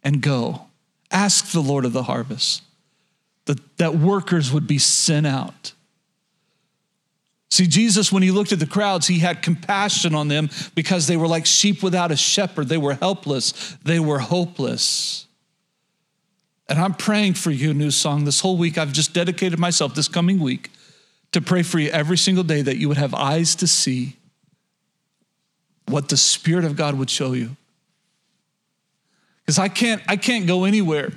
and 0.03 0.21
go. 0.21 0.67
Ask 1.11 1.51
the 1.51 1.61
Lord 1.61 1.85
of 1.85 1.93
the 1.93 2.03
harvest 2.03 2.63
that, 3.45 3.77
that 3.77 3.95
workers 3.95 4.51
would 4.51 4.67
be 4.67 4.77
sent 4.77 5.27
out. 5.27 5.73
See, 7.51 7.67
Jesus, 7.67 8.11
when 8.11 8.23
he 8.23 8.31
looked 8.31 8.51
at 8.51 8.59
the 8.59 8.65
crowds, 8.65 9.07
he 9.07 9.19
had 9.19 9.41
compassion 9.41 10.13
on 10.15 10.27
them 10.27 10.49
because 10.73 11.07
they 11.07 11.15
were 11.15 11.27
like 11.27 11.45
sheep 11.45 11.83
without 11.83 12.11
a 12.11 12.17
shepherd. 12.17 12.67
They 12.67 12.77
were 12.77 12.95
helpless, 12.95 13.77
they 13.83 13.99
were 13.99 14.19
hopeless. 14.19 15.27
And 16.67 16.79
I'm 16.79 16.95
praying 16.95 17.35
for 17.35 17.51
you, 17.51 17.75
New 17.75 17.91
Song. 17.91 18.25
This 18.25 18.39
whole 18.39 18.57
week, 18.57 18.77
I've 18.77 18.91
just 18.91 19.13
dedicated 19.13 19.59
myself 19.59 19.93
this 19.93 20.07
coming 20.07 20.39
week 20.39 20.71
to 21.31 21.39
pray 21.39 21.61
for 21.61 21.77
you 21.77 21.91
every 21.91 22.17
single 22.17 22.43
day 22.43 22.63
that 22.63 22.77
you 22.77 22.87
would 22.87 22.97
have 22.97 23.13
eyes 23.13 23.55
to 23.55 23.67
see 23.67 24.15
what 25.87 26.09
the 26.09 26.17
Spirit 26.17 26.65
of 26.65 26.75
God 26.75 26.95
would 26.95 27.09
show 27.09 27.33
you. 27.33 27.55
Because 29.41 29.59
I 29.59 29.67
can't, 29.67 30.01
I 30.07 30.17
can't 30.17 30.47
go 30.47 30.63
anywhere 30.63 31.11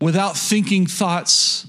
without 0.00 0.36
thinking 0.36 0.86
thoughts 0.86 1.66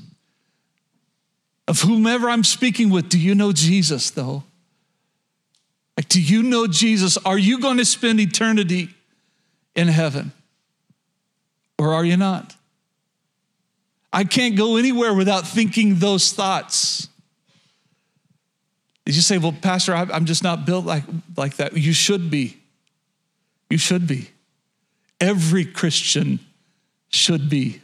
of 1.68 1.82
whomever 1.82 2.30
I'm 2.30 2.44
speaking 2.44 2.90
with. 2.90 3.10
Do 3.10 3.20
you 3.20 3.36
know 3.36 3.52
Jesus, 3.52 4.10
though? 4.10 4.44
Like, 5.96 6.10
do 6.10 6.22
you 6.22 6.42
know 6.42 6.66
Jesus? 6.66 7.18
Are 7.18 7.38
you 7.38 7.60
going 7.60 7.78
to 7.78 7.86
spend 7.86 8.20
eternity 8.20 8.90
in 9.76 9.88
heaven? 9.88 10.32
Or 11.78 11.94
are 11.94 12.04
you 12.04 12.18
not? 12.18 12.56
I 14.12 14.24
can't 14.24 14.56
go 14.56 14.78
anywhere 14.78 15.14
without 15.14 15.46
thinking 15.48 15.96
those 15.96 16.32
thoughts. 16.32 17.08
You 19.16 19.22
say, 19.22 19.38
well, 19.38 19.56
Pastor, 19.60 19.96
I'm 19.96 20.26
just 20.26 20.44
not 20.44 20.66
built 20.66 20.86
like, 20.86 21.04
like 21.36 21.56
that? 21.58 21.76
You 21.76 21.94
should 21.94 22.30
be. 22.30 22.58
You 23.70 23.78
should 23.78 24.06
be. 24.08 24.30
Every 25.20 25.66
Christian 25.66 26.40
should 27.10 27.50
be. 27.50 27.82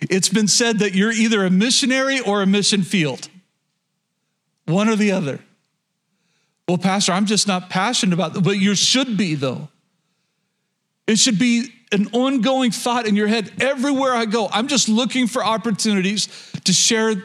It's 0.00 0.28
been 0.28 0.46
said 0.46 0.78
that 0.78 0.94
you're 0.94 1.10
either 1.10 1.44
a 1.44 1.50
missionary 1.50 2.20
or 2.20 2.42
a 2.42 2.46
mission 2.46 2.82
field, 2.82 3.28
one 4.66 4.88
or 4.88 4.94
the 4.94 5.10
other. 5.10 5.40
Well, 6.68 6.78
Pastor, 6.78 7.12
I'm 7.12 7.26
just 7.26 7.48
not 7.48 7.70
passionate 7.70 8.12
about 8.12 8.34
that, 8.34 8.42
but 8.42 8.58
you 8.58 8.74
should 8.74 9.16
be, 9.16 9.34
though. 9.34 9.68
It 11.08 11.18
should 11.18 11.38
be 11.38 11.72
an 11.90 12.08
ongoing 12.12 12.70
thought 12.70 13.06
in 13.06 13.16
your 13.16 13.26
head 13.26 13.50
everywhere 13.60 14.12
I 14.12 14.26
go. 14.26 14.48
I'm 14.52 14.68
just 14.68 14.88
looking 14.88 15.26
for 15.26 15.44
opportunities 15.44 16.28
to 16.64 16.72
share 16.72 17.16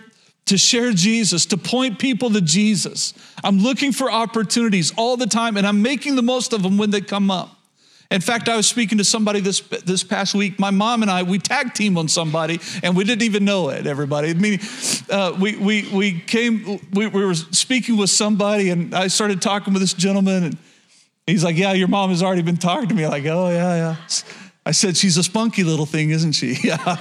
to 0.46 0.58
share 0.58 0.92
Jesus, 0.92 1.46
to 1.48 1.58
point 1.58 2.00
people 2.00 2.30
to 2.32 2.42
Jesus. 2.42 3.14
I'm 3.44 3.60
looking 3.60 3.92
for 3.92 4.12
opportunities 4.12 4.94
all 4.98 5.18
the 5.18 5.28
time 5.28 5.58
and 5.58 5.66
I'm 5.66 5.82
making 5.82 6.16
the 6.16 6.22
most 6.22 6.54
of 6.54 6.64
them 6.64 6.78
when 6.78 6.92
they 6.92 7.02
come 7.02 7.32
up. 7.32 7.58
In 8.12 8.22
fact, 8.22 8.48
I 8.48 8.56
was 8.56 8.68
speaking 8.68 9.00
to 9.00 9.04
somebody 9.04 9.40
this, 9.40 9.62
this 9.62 10.04
past 10.04 10.36
week. 10.36 10.60
My 10.60 10.70
mom 10.70 11.02
and 11.02 11.10
I, 11.10 11.24
we 11.24 11.40
tag 11.40 11.74
team 11.74 11.98
on 11.98 12.08
somebody, 12.08 12.60
and 12.84 12.96
we 12.96 13.06
didn't 13.06 13.24
even 13.24 13.44
know 13.44 13.70
it, 13.70 13.88
everybody. 13.88 14.30
I 14.30 14.34
mean, 14.34 14.60
uh, 15.10 15.36
we, 15.40 15.56
we, 15.56 15.90
we 15.92 16.20
came, 16.20 16.80
we, 16.92 17.08
we 17.08 17.26
were 17.26 17.34
speaking 17.34 17.98
with 17.98 18.12
somebody, 18.12 18.70
and 18.70 18.94
I 18.94 19.08
started 19.08 19.42
talking 19.42 19.74
with 19.74 19.82
this 19.82 19.96
gentleman, 19.96 20.44
and 20.44 20.58
he's 21.26 21.44
like, 21.44 21.58
Yeah, 21.58 21.74
your 21.74 21.88
mom 21.88 22.12
has 22.12 22.22
already 22.22 22.44
been 22.44 22.58
talking 22.58 22.90
to 22.90 22.94
me. 22.94 23.08
Like, 23.08 23.26
oh, 23.26 23.50
yeah, 23.50 23.76
yeah. 23.76 23.96
I 24.66 24.72
said, 24.72 24.96
she's 24.96 25.18
a 25.18 25.24
spunky 25.24 25.64
little 25.64 25.86
thing, 25.86 26.12
isn't 26.12 26.34
she? 26.34 26.56
yeah. 26.64 26.98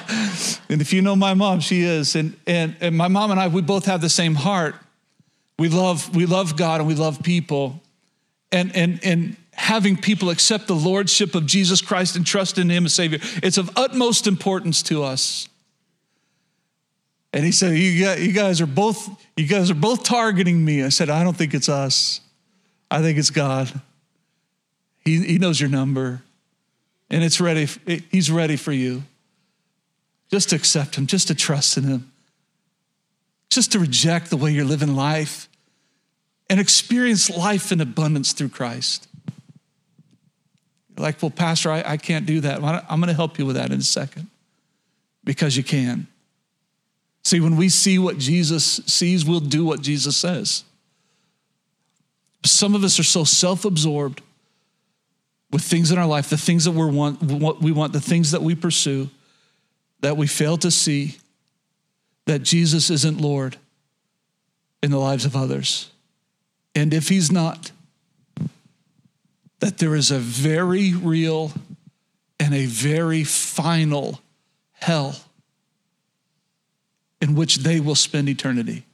And 0.68 0.80
if 0.80 0.92
you 0.92 1.00
know 1.00 1.14
my 1.14 1.34
mom, 1.34 1.60
she 1.60 1.82
is. 1.82 2.16
And, 2.16 2.36
and, 2.46 2.76
and 2.80 2.96
my 2.96 3.08
mom 3.08 3.30
and 3.30 3.38
I, 3.38 3.48
we 3.48 3.62
both 3.62 3.86
have 3.86 4.00
the 4.00 4.08
same 4.08 4.34
heart. 4.34 4.74
We 5.58 5.68
love, 5.68 6.14
we 6.14 6.26
love 6.26 6.56
God 6.56 6.80
and 6.80 6.88
we 6.88 6.94
love 6.94 7.22
people. 7.22 7.80
And, 8.50 8.74
and, 8.74 9.00
and 9.04 9.36
having 9.52 9.96
people 9.96 10.30
accept 10.30 10.66
the 10.66 10.74
lordship 10.74 11.34
of 11.34 11.46
Jesus 11.46 11.80
Christ 11.80 12.16
and 12.16 12.26
trust 12.26 12.58
in 12.58 12.68
him 12.68 12.84
as 12.84 12.94
Savior, 12.94 13.20
it's 13.42 13.58
of 13.58 13.70
utmost 13.76 14.26
importance 14.26 14.82
to 14.84 15.04
us. 15.04 15.48
And 17.32 17.44
he 17.44 17.52
said, 17.52 17.78
you 17.78 18.32
guys 18.32 18.60
are 18.60 18.66
both, 18.66 19.08
you 19.36 19.46
guys 19.46 19.70
are 19.70 19.74
both 19.74 20.02
targeting 20.02 20.62
me. 20.62 20.82
I 20.82 20.90
said, 20.90 21.08
I 21.08 21.22
don't 21.22 21.36
think 21.36 21.54
it's 21.54 21.68
us. 21.68 22.20
I 22.90 23.00
think 23.00 23.18
it's 23.18 23.30
God. 23.30 23.80
He, 25.04 25.24
he 25.24 25.38
knows 25.38 25.58
your 25.58 25.70
number 25.70 26.22
and 27.12 27.22
it's 27.22 27.40
ready, 27.40 27.68
he's 28.10 28.30
ready 28.30 28.56
for 28.56 28.72
you. 28.72 29.04
just 30.30 30.48
to 30.48 30.56
accept 30.56 30.96
Him, 30.96 31.06
just 31.06 31.28
to 31.28 31.34
trust 31.34 31.76
in 31.76 31.84
Him, 31.84 32.10
just 33.50 33.72
to 33.72 33.78
reject 33.78 34.30
the 34.30 34.36
way 34.38 34.50
you're 34.50 34.64
living 34.64 34.96
life 34.96 35.48
and 36.48 36.58
experience 36.58 37.28
life 37.28 37.70
in 37.70 37.82
abundance 37.82 38.32
through 38.32 38.48
Christ. 38.48 39.06
You're 40.96 41.04
like, 41.04 41.20
well, 41.22 41.30
Pastor, 41.30 41.70
I, 41.70 41.84
I 41.86 41.96
can't 41.98 42.24
do 42.24 42.40
that. 42.40 42.64
I'm 42.64 43.00
going 43.00 43.08
to 43.08 43.14
help 43.14 43.38
you 43.38 43.44
with 43.44 43.56
that 43.56 43.70
in 43.70 43.80
a 43.80 43.82
second 43.82 44.28
because 45.22 45.54
you 45.54 45.62
can. 45.62 46.06
See, 47.24 47.40
when 47.40 47.56
we 47.56 47.68
see 47.68 47.98
what 47.98 48.16
Jesus 48.16 48.80
sees, 48.86 49.24
we'll 49.24 49.40
do 49.40 49.64
what 49.66 49.82
Jesus 49.82 50.16
says. 50.16 50.64
Some 52.44 52.74
of 52.74 52.82
us 52.84 52.98
are 52.98 53.04
so 53.04 53.24
self 53.24 53.66
absorbed 53.66 54.22
with 55.52 55.62
things 55.62 55.90
in 55.92 55.98
our 55.98 56.06
life, 56.06 56.30
the 56.30 56.36
things 56.36 56.64
that 56.64 56.72
we 56.72 56.86
want, 56.86 57.22
what 57.22 57.60
we 57.60 57.72
want, 57.72 57.92
the 57.92 58.00
things 58.00 58.30
that 58.30 58.42
we 58.42 58.54
pursue, 58.54 59.10
that 60.00 60.16
we 60.16 60.26
fail 60.26 60.56
to 60.56 60.70
see 60.70 61.16
that 62.26 62.42
Jesus 62.42 62.90
isn't 62.90 63.20
Lord 63.20 63.56
in 64.82 64.90
the 64.90 64.98
lives 64.98 65.24
of 65.24 65.36
others. 65.36 65.90
And 66.74 66.94
if 66.94 67.08
He's 67.08 67.30
not, 67.30 67.70
that 69.60 69.78
there 69.78 69.94
is 69.94 70.10
a 70.10 70.18
very 70.18 70.94
real 70.94 71.52
and 72.40 72.54
a 72.54 72.66
very 72.66 73.22
final 73.22 74.20
hell 74.72 75.14
in 77.20 77.36
which 77.36 77.58
they 77.58 77.78
will 77.78 77.94
spend 77.94 78.28
eternity. 78.28 78.84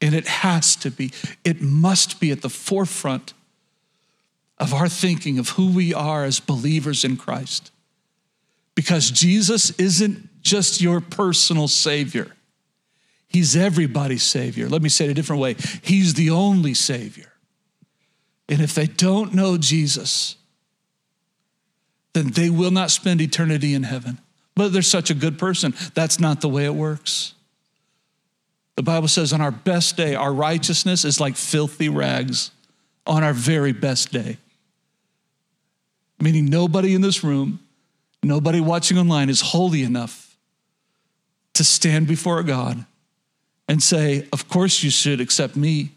And 0.00 0.14
it 0.14 0.28
has 0.28 0.76
to 0.76 0.90
be, 0.90 1.12
it 1.42 1.60
must 1.60 2.20
be 2.20 2.30
at 2.30 2.42
the 2.42 2.50
forefront 2.50 3.32
of 4.58 4.72
our 4.72 4.88
thinking 4.88 5.38
of 5.38 5.50
who 5.50 5.70
we 5.70 5.92
are 5.92 6.24
as 6.24 6.40
believers 6.40 7.04
in 7.04 7.16
Christ. 7.16 7.70
Because 8.74 9.10
Jesus 9.10 9.70
isn't 9.78 10.42
just 10.42 10.80
your 10.80 11.00
personal 11.00 11.68
Savior, 11.68 12.32
He's 13.28 13.56
everybody's 13.56 14.22
Savior. 14.22 14.68
Let 14.68 14.82
me 14.82 14.88
say 14.88 15.06
it 15.06 15.10
a 15.10 15.14
different 15.14 15.42
way 15.42 15.56
He's 15.82 16.14
the 16.14 16.30
only 16.30 16.74
Savior. 16.74 17.32
And 18.48 18.60
if 18.60 18.74
they 18.74 18.86
don't 18.86 19.34
know 19.34 19.58
Jesus, 19.58 20.36
then 22.12 22.30
they 22.30 22.48
will 22.48 22.70
not 22.70 22.90
spend 22.90 23.20
eternity 23.20 23.74
in 23.74 23.82
heaven. 23.82 24.18
But 24.54 24.72
they're 24.72 24.82
such 24.82 25.10
a 25.10 25.14
good 25.14 25.38
person. 25.38 25.74
That's 25.94 26.18
not 26.18 26.40
the 26.40 26.48
way 26.48 26.64
it 26.64 26.74
works. 26.74 27.34
The 28.76 28.82
Bible 28.82 29.08
says 29.08 29.32
on 29.32 29.40
our 29.40 29.50
best 29.50 29.96
day, 29.96 30.14
our 30.14 30.32
righteousness 30.32 31.04
is 31.04 31.20
like 31.20 31.36
filthy 31.36 31.88
rags 31.88 32.52
on 33.06 33.24
our 33.24 33.32
very 33.32 33.72
best 33.72 34.12
day. 34.12 34.38
Meaning, 36.20 36.46
nobody 36.46 36.94
in 36.94 37.02
this 37.02 37.22
room, 37.22 37.60
nobody 38.22 38.60
watching 38.60 38.98
online 38.98 39.28
is 39.28 39.40
holy 39.40 39.82
enough 39.82 40.36
to 41.54 41.64
stand 41.64 42.06
before 42.06 42.42
God 42.42 42.84
and 43.68 43.82
say, 43.82 44.26
Of 44.32 44.48
course, 44.48 44.82
you 44.82 44.90
should 44.90 45.20
accept 45.20 45.56
me 45.56 45.90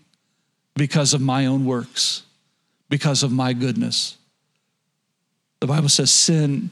because 0.76 1.14
of 1.14 1.22
my 1.22 1.46
own 1.46 1.66
works, 1.66 2.24
because 2.90 3.24
of 3.24 3.32
my 3.32 3.54
goodness. 3.54 4.18
The 5.60 5.68
Bible 5.68 5.90
says 5.90 6.12
sin 6.12 6.70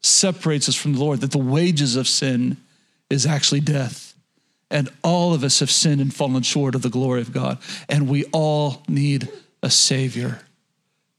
separates 0.00 0.68
us 0.68 0.76
from 0.76 0.94
the 0.94 1.00
Lord, 1.00 1.20
that 1.22 1.32
the 1.32 1.38
wages 1.38 1.96
of 1.96 2.06
sin 2.06 2.56
is 3.10 3.26
actually 3.26 3.60
death. 3.60 4.14
And 4.70 4.90
all 5.02 5.32
of 5.32 5.44
us 5.44 5.60
have 5.60 5.70
sinned 5.70 6.00
and 6.00 6.14
fallen 6.14 6.42
short 6.42 6.74
of 6.74 6.82
the 6.82 6.90
glory 6.90 7.22
of 7.22 7.32
God. 7.32 7.58
And 7.88 8.08
we 8.08 8.24
all 8.32 8.82
need 8.86 9.28
a 9.62 9.70
Savior. 9.70 10.40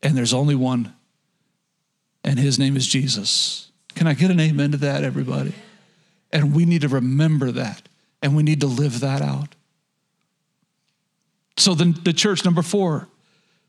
And 0.03 0.15
there's 0.15 0.33
only 0.33 0.55
one, 0.55 0.93
and 2.23 2.39
His 2.39 2.59
name 2.59 2.75
is 2.75 2.87
Jesus. 2.87 3.71
Can 3.95 4.07
I 4.07 4.13
get 4.13 4.31
an 4.31 4.39
amen 4.39 4.71
to 4.71 4.77
that, 4.77 5.03
everybody? 5.03 5.53
And 6.31 6.55
we 6.55 6.65
need 6.65 6.81
to 6.81 6.87
remember 6.87 7.51
that, 7.51 7.87
and 8.21 8.35
we 8.35 8.43
need 8.43 8.61
to 8.61 8.67
live 8.67 8.99
that 8.99 9.21
out. 9.21 9.55
So, 11.57 11.73
then 11.73 11.95
the 12.03 12.13
church, 12.13 12.45
number 12.45 12.61
four, 12.61 13.07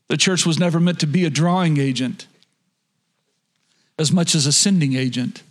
the 0.07 0.17
church 0.17 0.45
was 0.45 0.59
never 0.59 0.79
meant 0.79 0.99
to 1.01 1.07
be 1.07 1.25
a 1.25 1.29
drawing 1.29 1.77
agent 1.77 2.27
as 3.97 4.11
much 4.11 4.35
as 4.35 4.45
a 4.45 4.51
sending 4.51 4.93
agent. 4.93 5.43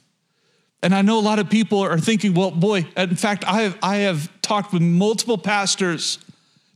And 0.82 0.94
I 0.94 1.02
know 1.02 1.18
a 1.18 1.20
lot 1.20 1.38
of 1.38 1.50
people 1.50 1.80
are 1.80 1.98
thinking, 1.98 2.34
well, 2.34 2.50
boy, 2.50 2.86
in 2.96 3.16
fact, 3.16 3.44
I 3.46 3.62
have, 3.62 3.78
I 3.82 3.96
have 3.98 4.30
talked 4.40 4.72
with 4.72 4.82
multiple 4.82 5.38
pastors 5.38 6.18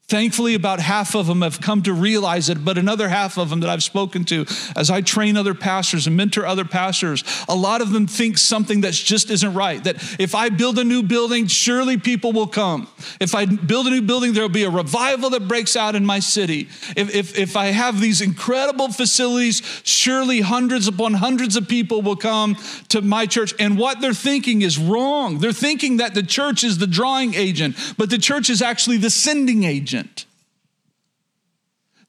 Thankfully, 0.07 0.55
about 0.55 0.81
half 0.81 1.15
of 1.15 1.27
them 1.27 1.41
have 1.41 1.63
come 1.63 1.83
to 1.85 1.95
realize 1.95 2.51
it, 2.51 2.63
but 2.63 2.77
another 2.77 3.09
half 3.09 3.39
of 3.39 3.49
them 3.49 3.61
that 3.61 3.71
I've 3.71 3.83
spoken 3.83 4.25
to 4.25 4.45
as 4.77 4.91
I 4.91 5.01
train 5.01 5.35
other 5.39 5.55
pastors 5.55 6.07
and 6.07 6.15
mentor 6.15 6.45
other 6.45 6.67
pastors, 6.67 7.25
a 7.49 7.57
lot 7.57 7.81
of 7.81 7.91
them 7.91 8.07
think 8.07 8.37
something 8.37 8.83
that 8.83 8.93
just 8.93 9.31
isn't 9.31 9.55
right. 9.55 9.83
That 9.83 9.97
if 10.21 10.35
I 10.35 10.51
build 10.51 10.79
a 10.79 10.85
new 10.85 11.03
building, 11.03 11.47
surely 11.47 11.97
people 11.97 12.33
will 12.33 12.47
come. 12.47 12.87
If 13.19 13.35
I 13.35 13.47
build 13.47 13.87
a 13.87 13.91
new 13.91 14.03
building, 14.03 14.35
there'll 14.35 14.51
be 14.51 14.65
a 14.65 14.71
revival 14.71 15.31
that 15.31 15.49
breaks 15.49 15.75
out 15.75 15.95
in 15.95 16.05
my 16.05 16.19
city. 16.19 16.69
If, 16.97 17.15
if, 17.15 17.39
if 17.39 17.57
I 17.57 17.67
have 17.69 17.99
these 17.99 18.21
incredible 18.21 18.93
facilities, 18.93 19.63
surely 19.85 20.43
hundreds 20.43 20.87
upon 20.87 21.15
hundreds 21.15 21.57
of 21.57 21.67
people 21.67 22.03
will 22.03 22.17
come 22.17 22.59
to 22.91 23.01
my 23.01 23.25
church. 23.25 23.55
And 23.59 23.79
what 23.79 24.03
they're 24.03 24.13
thinking 24.13 24.61
is 24.61 24.79
wrong. 24.79 25.39
They're 25.39 25.53
thinking 25.53 25.97
that 25.97 26.13
the 26.13 26.23
church 26.23 26.63
is 26.63 26.77
the 26.77 26.87
drawing 26.87 27.33
agent, 27.33 27.77
but 27.97 28.11
the 28.11 28.19
church 28.19 28.51
is 28.51 28.61
actually 28.61 28.99
the 28.99 29.09
sending 29.09 29.65
agent 29.65 29.94
agent. 29.95 30.27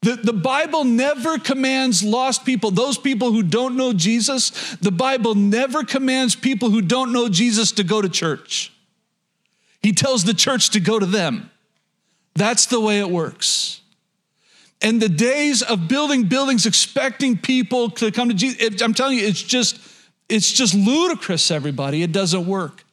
The, 0.02 0.16
the 0.16 0.32
Bible 0.32 0.84
never 0.84 1.38
commands 1.38 2.04
lost 2.04 2.44
people, 2.44 2.70
those 2.70 2.98
people 2.98 3.32
who 3.32 3.42
don't 3.42 3.76
know 3.76 3.92
Jesus, 3.92 4.76
the 4.76 4.92
Bible 4.92 5.34
never 5.34 5.82
commands 5.82 6.36
people 6.36 6.70
who 6.70 6.82
don't 6.82 7.12
know 7.12 7.28
Jesus 7.28 7.72
to 7.72 7.84
go 7.84 8.00
to 8.00 8.08
church. 8.08 8.72
He 9.82 9.92
tells 9.92 10.24
the 10.24 10.34
church 10.34 10.70
to 10.70 10.80
go 10.80 10.98
to 10.98 11.06
them. 11.06 11.50
That's 12.34 12.66
the 12.66 12.80
way 12.80 13.00
it 13.00 13.10
works. 13.10 13.80
And 14.82 15.00
the 15.00 15.08
days 15.08 15.62
of 15.62 15.88
building 15.88 16.24
buildings 16.24 16.66
expecting 16.66 17.38
people 17.38 17.90
to 17.90 18.12
come 18.12 18.28
to 18.28 18.34
Jesus, 18.34 18.82
I'm 18.82 18.94
telling 18.94 19.18
you, 19.18 19.26
it's 19.26 19.42
just, 19.42 19.80
it's 20.28 20.52
just 20.52 20.74
ludicrous, 20.74 21.50
everybody. 21.50 22.02
It 22.02 22.12
doesn't 22.12 22.46
work. 22.46 22.84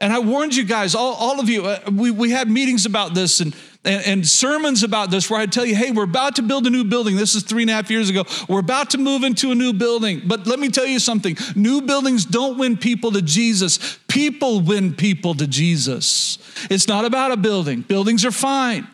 And 0.00 0.12
I 0.12 0.18
warned 0.18 0.54
you 0.54 0.64
guys, 0.64 0.94
all, 0.94 1.14
all 1.14 1.40
of 1.40 1.48
you, 1.48 1.64
uh, 1.64 1.80
we, 1.90 2.10
we 2.10 2.30
had 2.30 2.50
meetings 2.50 2.84
about 2.84 3.14
this 3.14 3.40
and, 3.40 3.56
and, 3.84 4.06
and, 4.06 4.26
sermons 4.26 4.82
about 4.82 5.10
this 5.10 5.28
where 5.28 5.38
I 5.38 5.46
tell 5.46 5.64
you, 5.64 5.74
hey, 5.76 5.90
we're 5.90 6.04
about 6.04 6.36
to 6.36 6.42
build 6.42 6.66
a 6.66 6.70
new 6.70 6.84
building. 6.84 7.16
This 7.16 7.34
is 7.34 7.42
three 7.42 7.62
and 7.62 7.70
a 7.70 7.74
half 7.74 7.90
years 7.90 8.08
ago. 8.08 8.24
We're 8.48 8.60
about 8.60 8.90
to 8.90 8.98
move 8.98 9.24
into 9.24 9.50
a 9.50 9.54
new 9.54 9.72
building. 9.72 10.22
But 10.24 10.46
let 10.46 10.58
me 10.58 10.70
tell 10.70 10.86
you 10.86 10.98
something 10.98 11.36
new 11.54 11.82
buildings 11.82 12.24
don't 12.24 12.58
win 12.58 12.76
people 12.76 13.12
to 13.12 13.22
Jesus, 13.22 13.98
people 14.08 14.60
win 14.60 14.94
people 14.94 15.34
to 15.34 15.46
Jesus. 15.46 16.38
It's 16.70 16.88
not 16.88 17.04
about 17.04 17.32
a 17.32 17.36
building, 17.36 17.82
buildings 17.82 18.24
are 18.24 18.32
fine. 18.32 18.88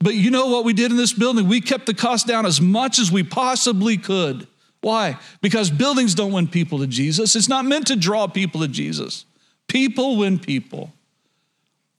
But 0.00 0.14
you 0.14 0.30
know 0.30 0.46
what 0.46 0.64
we 0.64 0.72
did 0.72 0.90
in 0.90 0.96
this 0.96 1.12
building? 1.12 1.48
We 1.48 1.60
kept 1.60 1.86
the 1.86 1.94
cost 1.94 2.26
down 2.26 2.46
as 2.46 2.60
much 2.60 2.98
as 2.98 3.10
we 3.10 3.24
possibly 3.24 3.96
could. 3.96 4.46
Why? 4.80 5.18
Because 5.42 5.70
buildings 5.70 6.14
don't 6.14 6.32
win 6.32 6.46
people 6.46 6.78
to 6.78 6.86
Jesus. 6.86 7.34
It's 7.34 7.48
not 7.48 7.64
meant 7.64 7.88
to 7.88 7.96
draw 7.96 8.28
people 8.28 8.60
to 8.60 8.68
Jesus. 8.68 9.24
People 9.66 10.16
win 10.16 10.38
people. 10.38 10.92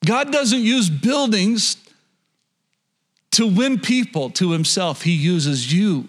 God 0.05 0.31
doesn't 0.31 0.61
use 0.61 0.89
buildings 0.89 1.75
to 3.31 3.47
win 3.47 3.79
people 3.79 4.29
to 4.31 4.51
himself. 4.51 5.03
He 5.03 5.13
uses 5.13 5.73
you, 5.73 6.07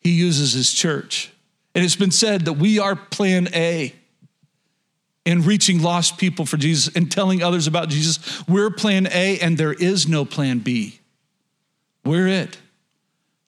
he 0.00 0.10
uses 0.10 0.52
his 0.52 0.72
church. 0.72 1.30
And 1.74 1.84
it's 1.84 1.96
been 1.96 2.12
said 2.12 2.44
that 2.44 2.52
we 2.54 2.78
are 2.78 2.94
plan 2.94 3.48
A 3.52 3.92
in 5.24 5.42
reaching 5.42 5.82
lost 5.82 6.18
people 6.18 6.46
for 6.46 6.56
Jesus 6.56 6.94
and 6.94 7.10
telling 7.10 7.42
others 7.42 7.66
about 7.66 7.88
Jesus. 7.88 8.46
We're 8.46 8.70
plan 8.70 9.08
A, 9.10 9.38
and 9.40 9.58
there 9.58 9.72
is 9.72 10.06
no 10.06 10.24
plan 10.24 10.60
B. 10.60 11.00
We're 12.04 12.28
it. 12.28 12.58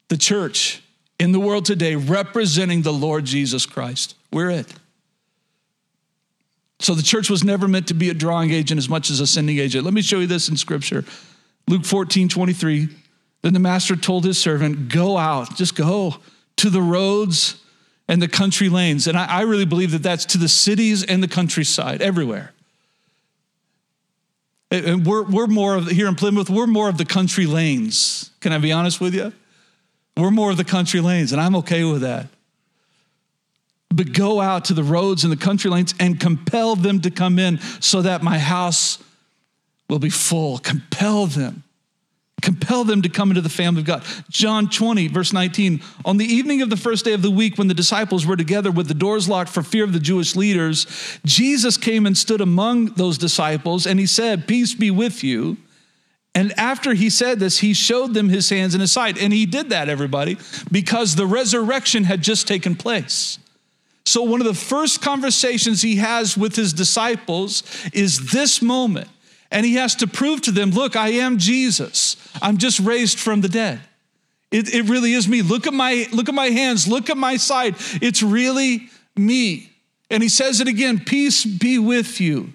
The 0.08 0.16
church 0.16 0.82
in 1.18 1.32
the 1.32 1.40
world 1.40 1.64
today 1.64 1.94
representing 1.94 2.82
the 2.82 2.92
Lord 2.92 3.24
Jesus 3.24 3.66
Christ. 3.66 4.16
We're 4.32 4.50
it. 4.50 4.72
So 6.78 6.94
the 6.94 7.02
church 7.02 7.30
was 7.30 7.42
never 7.42 7.68
meant 7.68 7.88
to 7.88 7.94
be 7.94 8.10
a 8.10 8.14
drawing 8.14 8.50
agent 8.50 8.78
as 8.78 8.88
much 8.88 9.10
as 9.10 9.20
a 9.20 9.26
sending 9.26 9.58
agent. 9.58 9.84
Let 9.84 9.94
me 9.94 10.02
show 10.02 10.18
you 10.18 10.26
this 10.26 10.48
in 10.48 10.56
scripture. 10.56 11.04
Luke 11.68 11.84
14, 11.84 12.28
23. 12.28 12.88
Then 13.42 13.52
the 13.52 13.58
master 13.58 13.96
told 13.96 14.24
his 14.24 14.38
servant, 14.38 14.88
Go 14.88 15.16
out, 15.16 15.54
just 15.56 15.74
go 15.74 16.16
to 16.56 16.70
the 16.70 16.80
roads 16.80 17.60
and 18.08 18.22
the 18.22 18.28
country 18.28 18.68
lanes. 18.68 19.06
And 19.06 19.18
I, 19.18 19.26
I 19.26 19.40
really 19.42 19.66
believe 19.66 19.90
that 19.92 20.02
that's 20.02 20.24
to 20.26 20.38
the 20.38 20.48
cities 20.48 21.04
and 21.04 21.22
the 21.22 21.28
countryside, 21.28 22.02
everywhere. 22.02 22.52
And 24.70 25.06
we're, 25.06 25.22
we're 25.22 25.46
more 25.46 25.76
of, 25.76 25.88
here 25.88 26.08
in 26.08 26.16
Plymouth, 26.16 26.50
we're 26.50 26.66
more 26.66 26.88
of 26.88 26.98
the 26.98 27.04
country 27.04 27.46
lanes. 27.46 28.30
Can 28.40 28.52
I 28.52 28.58
be 28.58 28.72
honest 28.72 29.00
with 29.00 29.14
you? 29.14 29.32
We're 30.16 30.30
more 30.30 30.50
of 30.50 30.56
the 30.56 30.64
country 30.64 31.00
lanes, 31.00 31.32
and 31.32 31.40
I'm 31.40 31.54
okay 31.56 31.84
with 31.84 32.02
that 32.02 32.26
but 33.96 34.12
go 34.12 34.40
out 34.40 34.66
to 34.66 34.74
the 34.74 34.82
roads 34.82 35.24
and 35.24 35.32
the 35.32 35.36
country 35.36 35.70
lanes 35.70 35.94
and 35.98 36.20
compel 36.20 36.76
them 36.76 37.00
to 37.00 37.10
come 37.10 37.38
in 37.38 37.58
so 37.80 38.02
that 38.02 38.22
my 38.22 38.38
house 38.38 38.98
will 39.88 39.98
be 39.98 40.10
full. 40.10 40.58
Compel 40.58 41.26
them. 41.26 41.62
compel 42.42 42.84
them 42.84 43.02
to 43.02 43.08
come 43.08 43.30
into 43.30 43.40
the 43.40 43.48
family 43.48 43.80
of 43.80 43.86
God. 43.86 44.04
John 44.28 44.68
20, 44.68 45.08
verse 45.08 45.32
19. 45.32 45.82
On 46.04 46.16
the 46.16 46.24
evening 46.24 46.62
of 46.62 46.70
the 46.70 46.76
first 46.76 47.04
day 47.04 47.12
of 47.12 47.22
the 47.22 47.30
week, 47.30 47.58
when 47.58 47.66
the 47.66 47.74
disciples 47.74 48.24
were 48.24 48.36
together 48.36 48.70
with 48.70 48.86
the 48.88 48.94
doors 48.94 49.28
locked 49.28 49.50
for 49.50 49.62
fear 49.62 49.82
of 49.82 49.92
the 49.92 49.98
Jewish 49.98 50.36
leaders, 50.36 50.86
Jesus 51.24 51.76
came 51.76 52.06
and 52.06 52.16
stood 52.16 52.40
among 52.40 52.86
those 52.94 53.18
disciples, 53.18 53.86
and 53.86 53.98
he 53.98 54.06
said, 54.06 54.46
Peace 54.46 54.74
be 54.74 54.90
with 54.90 55.24
you. 55.24 55.56
And 56.36 56.52
after 56.58 56.92
he 56.92 57.08
said 57.08 57.40
this, 57.40 57.60
he 57.60 57.72
showed 57.72 58.12
them 58.12 58.28
his 58.28 58.50
hands 58.50 58.74
and 58.74 58.82
his 58.82 58.92
side. 58.92 59.16
And 59.16 59.32
he 59.32 59.46
did 59.46 59.70
that, 59.70 59.88
everybody, 59.88 60.36
because 60.70 61.16
the 61.16 61.26
resurrection 61.26 62.04
had 62.04 62.20
just 62.20 62.46
taken 62.46 62.76
place. 62.76 63.38
So, 64.04 64.22
one 64.22 64.40
of 64.42 64.46
the 64.46 64.54
first 64.54 65.00
conversations 65.00 65.80
he 65.80 65.96
has 65.96 66.36
with 66.36 66.54
his 66.54 66.74
disciples 66.74 67.62
is 67.92 68.32
this 68.32 68.60
moment. 68.60 69.08
And 69.50 69.64
he 69.64 69.74
has 69.74 69.94
to 69.96 70.06
prove 70.06 70.40
to 70.42 70.50
them 70.50 70.70
look, 70.70 70.96
I 70.96 71.10
am 71.10 71.38
Jesus. 71.38 72.16
I'm 72.42 72.58
just 72.58 72.80
raised 72.80 73.18
from 73.18 73.40
the 73.40 73.48
dead. 73.48 73.80
It, 74.50 74.72
it 74.72 74.88
really 74.88 75.12
is 75.12 75.28
me. 75.28 75.42
Look 75.42 75.66
at 75.66 75.74
my 75.74 76.06
look 76.12 76.28
at 76.28 76.34
my 76.34 76.46
hands, 76.46 76.86
look 76.86 77.10
at 77.10 77.16
my 77.16 77.36
side. 77.36 77.74
It's 78.00 78.22
really 78.22 78.88
me. 79.16 79.70
And 80.10 80.22
he 80.22 80.28
says 80.28 80.60
it 80.60 80.68
again, 80.68 81.00
peace 81.00 81.44
be 81.44 81.78
with 81.78 82.20
you. 82.20 82.52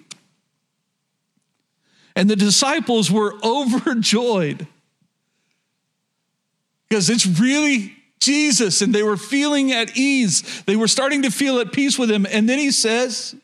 And 2.16 2.28
the 2.28 2.36
disciples 2.36 3.10
were 3.10 3.34
overjoyed 3.44 4.66
because 6.88 7.08
it's 7.08 7.26
really 7.26 7.94
Jesus 8.20 8.82
and 8.82 8.94
they 8.94 9.02
were 9.02 9.16
feeling 9.16 9.72
at 9.72 9.96
ease. 9.96 10.62
They 10.64 10.76
were 10.76 10.88
starting 10.88 11.22
to 11.22 11.30
feel 11.30 11.58
at 11.58 11.72
peace 11.72 11.98
with 11.98 12.10
him. 12.10 12.26
And 12.30 12.48
then 12.48 12.58
he 12.58 12.70
says, 12.70 13.34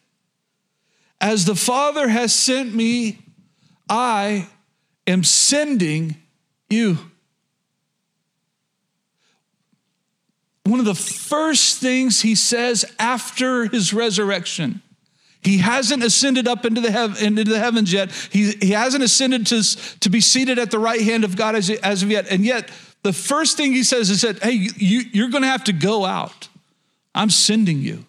As 1.20 1.44
the 1.44 1.54
Father 1.54 2.08
has 2.08 2.34
sent 2.34 2.74
me, 2.74 3.18
I 3.88 4.48
am 5.06 5.24
sending 5.24 6.16
you. 6.68 6.98
One 10.64 10.80
of 10.80 10.86
the 10.86 10.94
first 10.94 11.78
things 11.78 12.20
he 12.20 12.34
says 12.34 12.84
after 12.98 13.66
his 13.66 13.94
resurrection 13.94 14.82
he 15.42 15.58
hasn't 15.58 16.02
ascended 16.02 16.48
up 16.48 16.64
into 16.64 16.80
the, 16.80 17.18
into 17.22 17.44
the 17.44 17.58
heavens 17.58 17.92
yet. 17.92 18.10
He, 18.30 18.52
he 18.60 18.72
hasn't 18.72 19.04
ascended 19.04 19.46
to, 19.48 19.62
to 20.00 20.10
be 20.10 20.20
seated 20.20 20.58
at 20.58 20.70
the 20.70 20.78
right 20.78 21.00
hand 21.00 21.24
of 21.24 21.36
God 21.36 21.54
as, 21.54 21.70
as 21.70 22.02
of 22.02 22.10
yet. 22.10 22.30
And 22.30 22.44
yet, 22.44 22.70
the 23.02 23.12
first 23.12 23.56
thing 23.56 23.72
he 23.72 23.84
says 23.84 24.10
is 24.10 24.22
that, 24.22 24.42
hey, 24.42 24.52
you, 24.76 25.02
you're 25.12 25.30
going 25.30 25.42
to 25.42 25.48
have 25.48 25.64
to 25.64 25.72
go 25.72 26.04
out. 26.04 26.48
I'm 27.14 27.30
sending 27.30 27.80
you. 27.80 28.04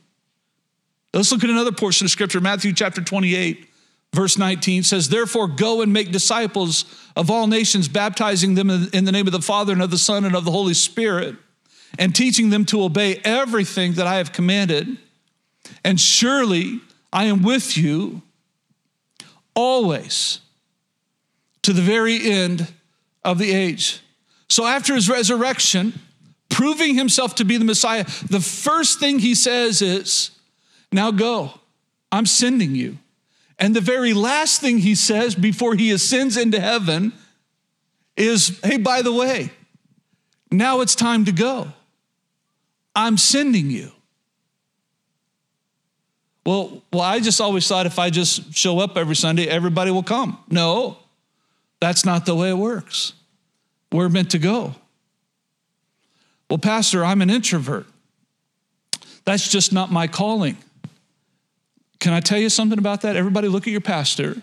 Let's 1.13 1.31
look 1.31 1.43
at 1.43 1.49
another 1.49 1.71
portion 1.71 2.05
of 2.05 2.11
scripture. 2.11 2.41
Matthew 2.41 2.73
chapter 2.73 3.01
28, 3.01 3.68
verse 4.13 4.37
19 4.37 4.83
says, 4.83 5.09
Therefore, 5.09 5.47
go 5.47 5.81
and 5.81 5.93
make 5.93 6.11
disciples 6.11 6.85
of 7.15 7.29
all 7.29 7.47
nations, 7.47 7.87
baptizing 7.87 8.55
them 8.55 8.69
in 8.69 9.05
the 9.05 9.11
name 9.11 9.27
of 9.27 9.33
the 9.33 9.41
Father 9.41 9.73
and 9.73 9.81
of 9.81 9.91
the 9.91 9.97
Son 9.97 10.25
and 10.25 10.35
of 10.35 10.45
the 10.45 10.51
Holy 10.51 10.73
Spirit, 10.73 11.35
and 11.97 12.15
teaching 12.15 12.49
them 12.49 12.65
to 12.65 12.83
obey 12.83 13.19
everything 13.23 13.93
that 13.93 14.07
I 14.07 14.15
have 14.15 14.31
commanded. 14.31 14.97
And 15.83 15.99
surely, 15.99 16.81
I 17.11 17.25
am 17.25 17.41
with 17.41 17.77
you 17.77 18.21
always 19.55 20.39
to 21.63 21.73
the 21.73 21.81
very 21.81 22.29
end 22.29 22.71
of 23.23 23.37
the 23.37 23.51
age. 23.51 24.01
So 24.49 24.65
after 24.65 24.95
his 24.95 25.09
resurrection, 25.09 25.99
proving 26.49 26.95
himself 26.95 27.35
to 27.35 27.45
be 27.45 27.57
the 27.57 27.65
Messiah, 27.65 28.05
the 28.29 28.39
first 28.39 28.99
thing 28.99 29.19
he 29.19 29.35
says 29.35 29.81
is, 29.81 30.31
Now 30.91 31.11
go, 31.11 31.59
I'm 32.11 32.25
sending 32.25 32.75
you. 32.75 32.97
And 33.59 33.75
the 33.75 33.81
very 33.81 34.13
last 34.13 34.61
thing 34.61 34.77
he 34.79 34.95
says 34.95 35.35
before 35.35 35.75
he 35.75 35.91
ascends 35.91 36.37
into 36.37 36.59
heaven 36.59 37.11
is, 38.15 38.59
Hey, 38.63 38.77
by 38.77 39.01
the 39.01 39.11
way, 39.11 39.51
now 40.49 40.81
it's 40.81 40.95
time 40.95 41.25
to 41.25 41.31
go. 41.31 41.67
I'm 42.95 43.17
sending 43.17 43.69
you. 43.69 43.91
Well, 46.45 46.81
well, 46.91 47.03
I 47.03 47.19
just 47.19 47.39
always 47.41 47.67
thought 47.67 47.85
if 47.85 47.99
I 47.99 48.09
just 48.09 48.55
show 48.55 48.79
up 48.79 48.97
every 48.97 49.15
Sunday, 49.15 49.45
everybody 49.47 49.91
will 49.91 50.03
come. 50.03 50.41
No, 50.49 50.97
that's 51.79 52.05
not 52.05 52.25
the 52.25 52.33
way 52.33 52.49
it 52.49 52.57
works. 52.57 53.13
We're 53.91 54.09
meant 54.09 54.31
to 54.31 54.39
go. 54.39 54.73
Well, 56.49 56.57
Pastor, 56.57 57.05
I'm 57.05 57.21
an 57.21 57.29
introvert. 57.29 57.85
That's 59.25 59.47
just 59.47 59.71
not 59.71 59.91
my 59.91 60.07
calling. 60.07 60.57
Can 61.99 62.13
I 62.13 62.19
tell 62.19 62.39
you 62.39 62.49
something 62.49 62.79
about 62.79 63.01
that? 63.01 63.15
Everybody, 63.15 63.47
look 63.47 63.67
at 63.67 63.71
your 63.71 63.81
pastor. 63.81 64.41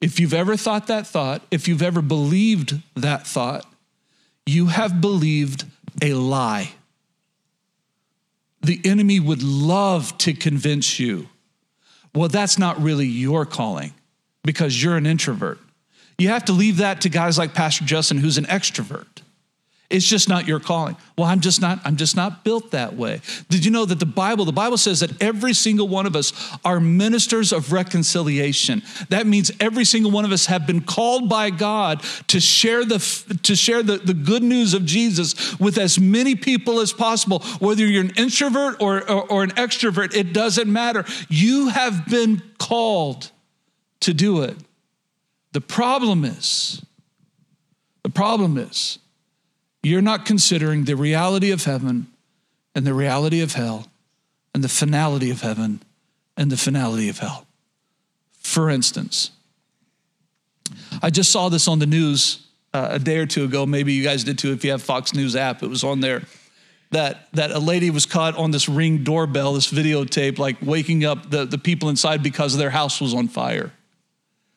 If 0.00 0.18
you've 0.20 0.34
ever 0.34 0.56
thought 0.56 0.88
that 0.88 1.06
thought, 1.06 1.42
if 1.50 1.68
you've 1.68 1.82
ever 1.82 2.02
believed 2.02 2.80
that 2.94 3.26
thought, 3.26 3.64
you 4.44 4.66
have 4.66 5.00
believed 5.00 5.64
a 6.02 6.14
lie 6.14 6.72
the 8.64 8.80
enemy 8.84 9.20
would 9.20 9.42
love 9.42 10.16
to 10.18 10.32
convince 10.32 10.98
you, 10.98 11.28
well, 12.14 12.28
that's 12.28 12.58
not 12.58 12.80
really 12.80 13.06
your 13.06 13.44
calling 13.44 13.92
because 14.42 14.82
you're 14.82 14.96
an 14.96 15.06
introvert. 15.06 15.58
You 16.18 16.28
have 16.28 16.44
to 16.46 16.52
leave 16.52 16.78
that 16.78 17.00
to 17.02 17.08
guys 17.08 17.36
like 17.36 17.54
Pastor 17.54 17.84
Justin, 17.84 18.18
who's 18.18 18.38
an 18.38 18.44
extrovert. 18.44 19.22
It's 19.90 20.06
just 20.06 20.28
not 20.28 20.48
your 20.48 20.60
calling. 20.60 20.96
Well, 21.16 21.28
I'm 21.28 21.40
just 21.40 21.60
not 21.60 21.78
I'm 21.84 21.96
just 21.96 22.16
not 22.16 22.42
built 22.42 22.70
that 22.70 22.96
way. 22.96 23.20
Did 23.50 23.64
you 23.64 23.70
know 23.70 23.84
that 23.84 24.00
the 24.00 24.06
Bible 24.06 24.44
the 24.44 24.52
Bible 24.52 24.78
says 24.78 25.00
that 25.00 25.22
every 25.22 25.52
single 25.52 25.88
one 25.88 26.06
of 26.06 26.16
us 26.16 26.32
are 26.64 26.80
ministers 26.80 27.52
of 27.52 27.70
reconciliation. 27.70 28.82
That 29.10 29.26
means 29.26 29.52
every 29.60 29.84
single 29.84 30.10
one 30.10 30.24
of 30.24 30.32
us 30.32 30.46
have 30.46 30.66
been 30.66 30.80
called 30.80 31.28
by 31.28 31.50
God 31.50 32.02
to 32.28 32.40
share 32.40 32.84
the 32.84 32.98
to 33.42 33.54
share 33.54 33.82
the, 33.82 33.98
the 33.98 34.14
good 34.14 34.42
news 34.42 34.72
of 34.72 34.86
Jesus 34.86 35.58
with 35.60 35.76
as 35.76 35.98
many 35.98 36.34
people 36.34 36.80
as 36.80 36.92
possible. 36.92 37.40
Whether 37.60 37.86
you're 37.86 38.04
an 38.04 38.12
introvert 38.16 38.80
or, 38.80 39.08
or, 39.08 39.30
or 39.30 39.42
an 39.42 39.50
extrovert, 39.50 40.14
it 40.14 40.32
doesn't 40.32 40.72
matter. 40.72 41.04
You 41.28 41.68
have 41.68 42.06
been 42.08 42.42
called 42.58 43.30
to 44.00 44.14
do 44.14 44.42
it. 44.42 44.56
The 45.52 45.60
problem 45.60 46.24
is, 46.24 46.84
the 48.02 48.10
problem 48.10 48.58
is 48.58 48.98
you're 49.84 50.02
not 50.02 50.24
considering 50.24 50.84
the 50.84 50.96
reality 50.96 51.50
of 51.50 51.64
heaven 51.64 52.06
and 52.74 52.86
the 52.86 52.94
reality 52.94 53.40
of 53.40 53.52
hell 53.52 53.86
and 54.54 54.64
the 54.64 54.68
finality 54.68 55.30
of 55.30 55.40
heaven 55.42 55.82
and 56.36 56.50
the 56.50 56.56
finality 56.56 57.08
of 57.08 57.18
hell. 57.18 57.46
For 58.40 58.70
instance, 58.70 59.30
I 61.02 61.10
just 61.10 61.30
saw 61.30 61.48
this 61.48 61.68
on 61.68 61.78
the 61.78 61.86
news 61.86 62.46
uh, 62.72 62.88
a 62.92 62.98
day 62.98 63.18
or 63.18 63.26
two 63.26 63.44
ago. 63.44 63.66
Maybe 63.66 63.92
you 63.92 64.02
guys 64.02 64.24
did 64.24 64.38
too 64.38 64.52
if 64.52 64.64
you 64.64 64.70
have 64.72 64.82
Fox 64.82 65.14
News 65.14 65.36
app. 65.36 65.62
It 65.62 65.68
was 65.68 65.84
on 65.84 66.00
there 66.00 66.22
that, 66.90 67.28
that 67.32 67.50
a 67.50 67.58
lady 67.58 67.90
was 67.90 68.06
caught 68.06 68.36
on 68.36 68.50
this 68.50 68.68
ring 68.68 69.04
doorbell, 69.04 69.54
this 69.54 69.70
videotape, 69.70 70.38
like 70.38 70.56
waking 70.62 71.04
up 71.04 71.30
the, 71.30 71.44
the 71.44 71.58
people 71.58 71.88
inside 71.88 72.22
because 72.22 72.56
their 72.56 72.70
house 72.70 73.00
was 73.00 73.14
on 73.14 73.28
fire. 73.28 73.72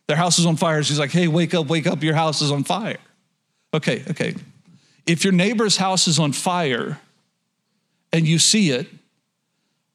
Their 0.08 0.18
house 0.18 0.38
was 0.38 0.46
on 0.46 0.56
fire. 0.56 0.82
She's 0.84 1.00
like, 1.00 1.12
hey, 1.12 1.28
wake 1.28 1.54
up, 1.54 1.68
wake 1.68 1.86
up, 1.86 2.02
your 2.02 2.16
house 2.16 2.42
is 2.42 2.52
on 2.52 2.64
fire. 2.64 2.98
Okay, 3.74 4.04
okay, 4.10 4.36
if 5.08 5.24
your 5.24 5.34
neighbor's 5.34 5.78
house 5.78 6.08
is 6.08 6.20
on 6.20 6.34
fire 6.34 7.00
and 8.14 8.28
you 8.28 8.38
see 8.38 8.72
it, 8.72 8.88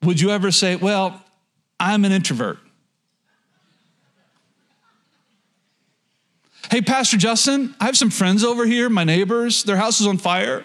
would 0.03 0.21
you 0.21 0.31
ever 0.31 0.51
say, 0.51 0.77
Well, 0.77 1.23
I'm 1.79 2.05
an 2.05 2.13
introvert? 2.13 2.59
Hey, 6.71 6.81
Pastor 6.81 7.19
Justin, 7.19 7.75
I 7.79 7.85
have 7.85 7.99
some 7.99 8.09
friends 8.09 8.43
over 8.43 8.65
here, 8.65 8.89
my 8.89 9.05
neighbors, 9.05 9.63
their 9.63 9.77
house 9.77 10.01
is 10.01 10.07
on 10.07 10.17
fire, 10.17 10.65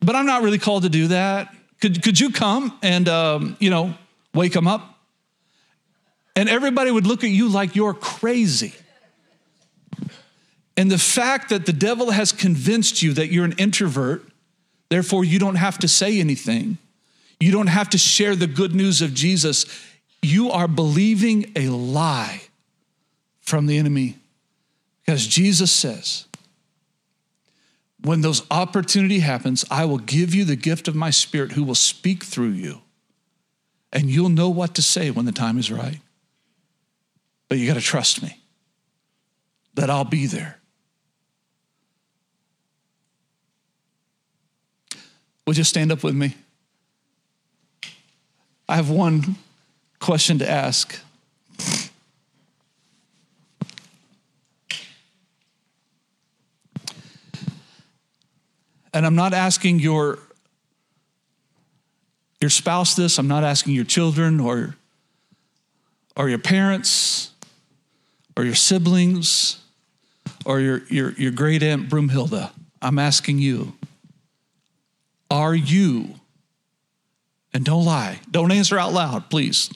but 0.00 0.14
I'm 0.14 0.26
not 0.26 0.42
really 0.42 0.58
called 0.58 0.82
to 0.82 0.90
do 0.90 1.08
that. 1.08 1.54
Could, 1.80 2.02
could 2.02 2.20
you 2.20 2.30
come 2.30 2.78
and, 2.82 3.08
um, 3.08 3.56
you 3.58 3.70
know, 3.70 3.94
wake 4.34 4.52
them 4.52 4.66
up? 4.66 4.98
And 6.36 6.48
everybody 6.48 6.90
would 6.90 7.06
look 7.06 7.24
at 7.24 7.30
you 7.30 7.48
like 7.48 7.74
you're 7.74 7.94
crazy. 7.94 8.74
And 10.76 10.90
the 10.90 10.98
fact 10.98 11.50
that 11.50 11.66
the 11.66 11.72
devil 11.72 12.10
has 12.10 12.32
convinced 12.32 13.02
you 13.02 13.12
that 13.14 13.30
you're 13.30 13.44
an 13.44 13.54
introvert, 13.58 14.24
therefore 14.88 15.24
you 15.24 15.38
don't 15.38 15.56
have 15.56 15.78
to 15.78 15.88
say 15.88 16.18
anything, 16.18 16.78
you 17.38 17.52
don't 17.52 17.66
have 17.66 17.90
to 17.90 17.98
share 17.98 18.34
the 18.34 18.46
good 18.46 18.74
news 18.74 19.02
of 19.02 19.12
Jesus, 19.12 19.66
you 20.22 20.50
are 20.50 20.68
believing 20.68 21.52
a 21.56 21.68
lie 21.68 22.42
from 23.40 23.66
the 23.66 23.76
enemy. 23.76 24.16
Because 25.04 25.26
Jesus 25.26 25.70
says, 25.70 26.26
when 28.00 28.20
those 28.20 28.42
opportunity 28.50 29.20
happens, 29.20 29.64
I 29.70 29.84
will 29.84 29.98
give 29.98 30.34
you 30.34 30.44
the 30.44 30.56
gift 30.56 30.88
of 30.88 30.94
my 30.94 31.10
spirit 31.10 31.52
who 31.52 31.64
will 31.64 31.74
speak 31.74 32.24
through 32.24 32.50
you. 32.50 32.80
And 33.92 34.08
you'll 34.08 34.28
know 34.28 34.48
what 34.48 34.74
to 34.76 34.82
say 34.82 35.10
when 35.10 35.26
the 35.26 35.32
time 35.32 35.58
is 35.58 35.70
right. 35.70 36.00
But 37.48 37.58
you 37.58 37.66
got 37.66 37.74
to 37.74 37.80
trust 37.80 38.22
me 38.22 38.40
that 39.74 39.90
I'll 39.90 40.04
be 40.04 40.26
there. 40.26 40.58
Would 45.46 45.56
you 45.56 45.64
stand 45.64 45.90
up 45.90 46.04
with 46.04 46.14
me? 46.14 46.36
I 48.68 48.76
have 48.76 48.90
one 48.90 49.36
question 49.98 50.38
to 50.38 50.48
ask. 50.48 50.98
And 58.94 59.06
I'm 59.06 59.14
not 59.14 59.32
asking 59.32 59.80
your 59.80 60.18
your 62.40 62.50
spouse 62.50 62.94
this, 62.94 63.18
I'm 63.18 63.28
not 63.28 63.44
asking 63.44 63.74
your 63.74 63.84
children 63.84 64.40
or 64.40 64.76
or 66.16 66.28
your 66.28 66.38
parents 66.38 67.30
or 68.36 68.44
your 68.44 68.54
siblings 68.54 69.58
or 70.44 70.60
your 70.60 70.82
your, 70.88 71.12
your 71.12 71.30
great 71.30 71.62
aunt 71.62 71.88
Broomhilda. 71.88 72.50
I'm 72.82 72.98
asking 72.98 73.38
you, 73.38 73.74
are 75.32 75.54
you 75.54 76.10
and 77.54 77.64
don't 77.64 77.86
lie. 77.86 78.20
Don't 78.30 78.52
answer 78.52 78.78
out 78.78 78.92
loud, 78.92 79.30
please. 79.30 79.72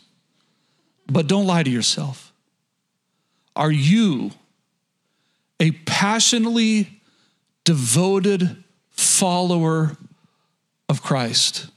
But 1.07 1.26
don't 1.26 1.46
lie 1.46 1.62
to 1.62 1.70
yourself. 1.70 2.30
Are 3.57 3.72
you 3.72 4.32
a 5.59 5.70
passionately 5.70 7.00
devoted 7.64 8.62
follower 8.90 9.96
of 10.90 11.02
Christ? 11.02 11.68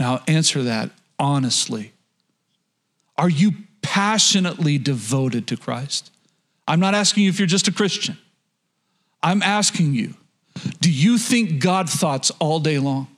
Now, 0.00 0.22
answer 0.26 0.64
that 0.64 0.90
honestly. 1.20 1.92
Are 3.16 3.30
you 3.30 3.52
passionately 3.80 4.76
devoted 4.76 5.46
to 5.46 5.56
Christ? 5.56 6.10
I'm 6.66 6.80
not 6.80 6.94
asking 6.94 7.22
you 7.22 7.28
if 7.28 7.38
you're 7.38 7.46
just 7.46 7.68
a 7.68 7.72
Christian. 7.72 8.18
I'm 9.22 9.40
asking 9.42 9.94
you, 9.94 10.14
do 10.80 10.90
you 10.90 11.18
think 11.18 11.60
God 11.60 11.88
thoughts 11.88 12.30
all 12.38 12.60
day 12.60 12.78
long? 12.78 13.08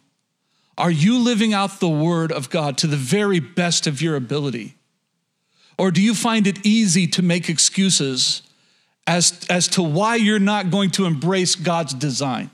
Are 0.77 0.91
you 0.91 1.19
living 1.19 1.53
out 1.53 1.81
the 1.81 1.89
word 1.89 2.31
of 2.31 2.51
God 2.51 2.79
to 2.79 2.87
the 2.87 2.97
very 2.97 3.41
best 3.41 3.87
of 3.87 4.01
your 4.01 4.15
ability? 4.15 4.77
Or 5.77 5.91
do 5.91 6.01
you 6.01 6.15
find 6.15 6.47
it 6.47 6.65
easy 6.65 7.07
to 7.09 7.23
make 7.23 7.49
excuses 7.49 8.43
as, 9.07 9.45
as 9.51 9.69
to 9.69 9.83
why 9.83 10.17
you're 10.17 10.39
not 10.39 10.71
going 10.71 10.91
to 10.91 11.05
embrace 11.05 11.57
God's 11.57 11.95
design? 11.95 12.51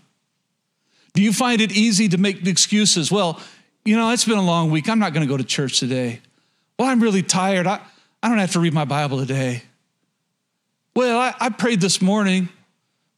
Do 1.13 1.23
you 1.23 1.33
find 1.33 1.61
it 1.61 1.73
easy 1.73 2.09
to 2.09 2.19
make 2.19 2.47
excuses? 2.47 3.13
Well, 3.13 3.41
you 3.85 3.97
know, 3.97 4.11
it's 4.11 4.25
been 4.25 4.39
a 4.39 4.43
long 4.43 4.71
week. 4.71 4.89
I'm 4.89 4.99
not 4.99 5.13
going 5.13 5.27
to 5.27 5.31
go 5.31 5.37
to 5.37 5.45
church 5.45 5.79
today. 5.79 6.21
Well, 6.79 6.89
I'm 6.89 7.01
really 7.01 7.23
tired. 7.23 7.67
I, 7.67 7.81
I 8.23 8.29
don't 8.29 8.39
have 8.39 8.53
to 8.53 8.61
read 8.61 8.73
my 8.73 8.85
Bible 8.85 9.19
today. 9.19 9.63
Well, 10.97 11.19
I, 11.19 11.35
I 11.41 11.49
prayed 11.51 11.81
this 11.81 12.01
morning 12.01 12.49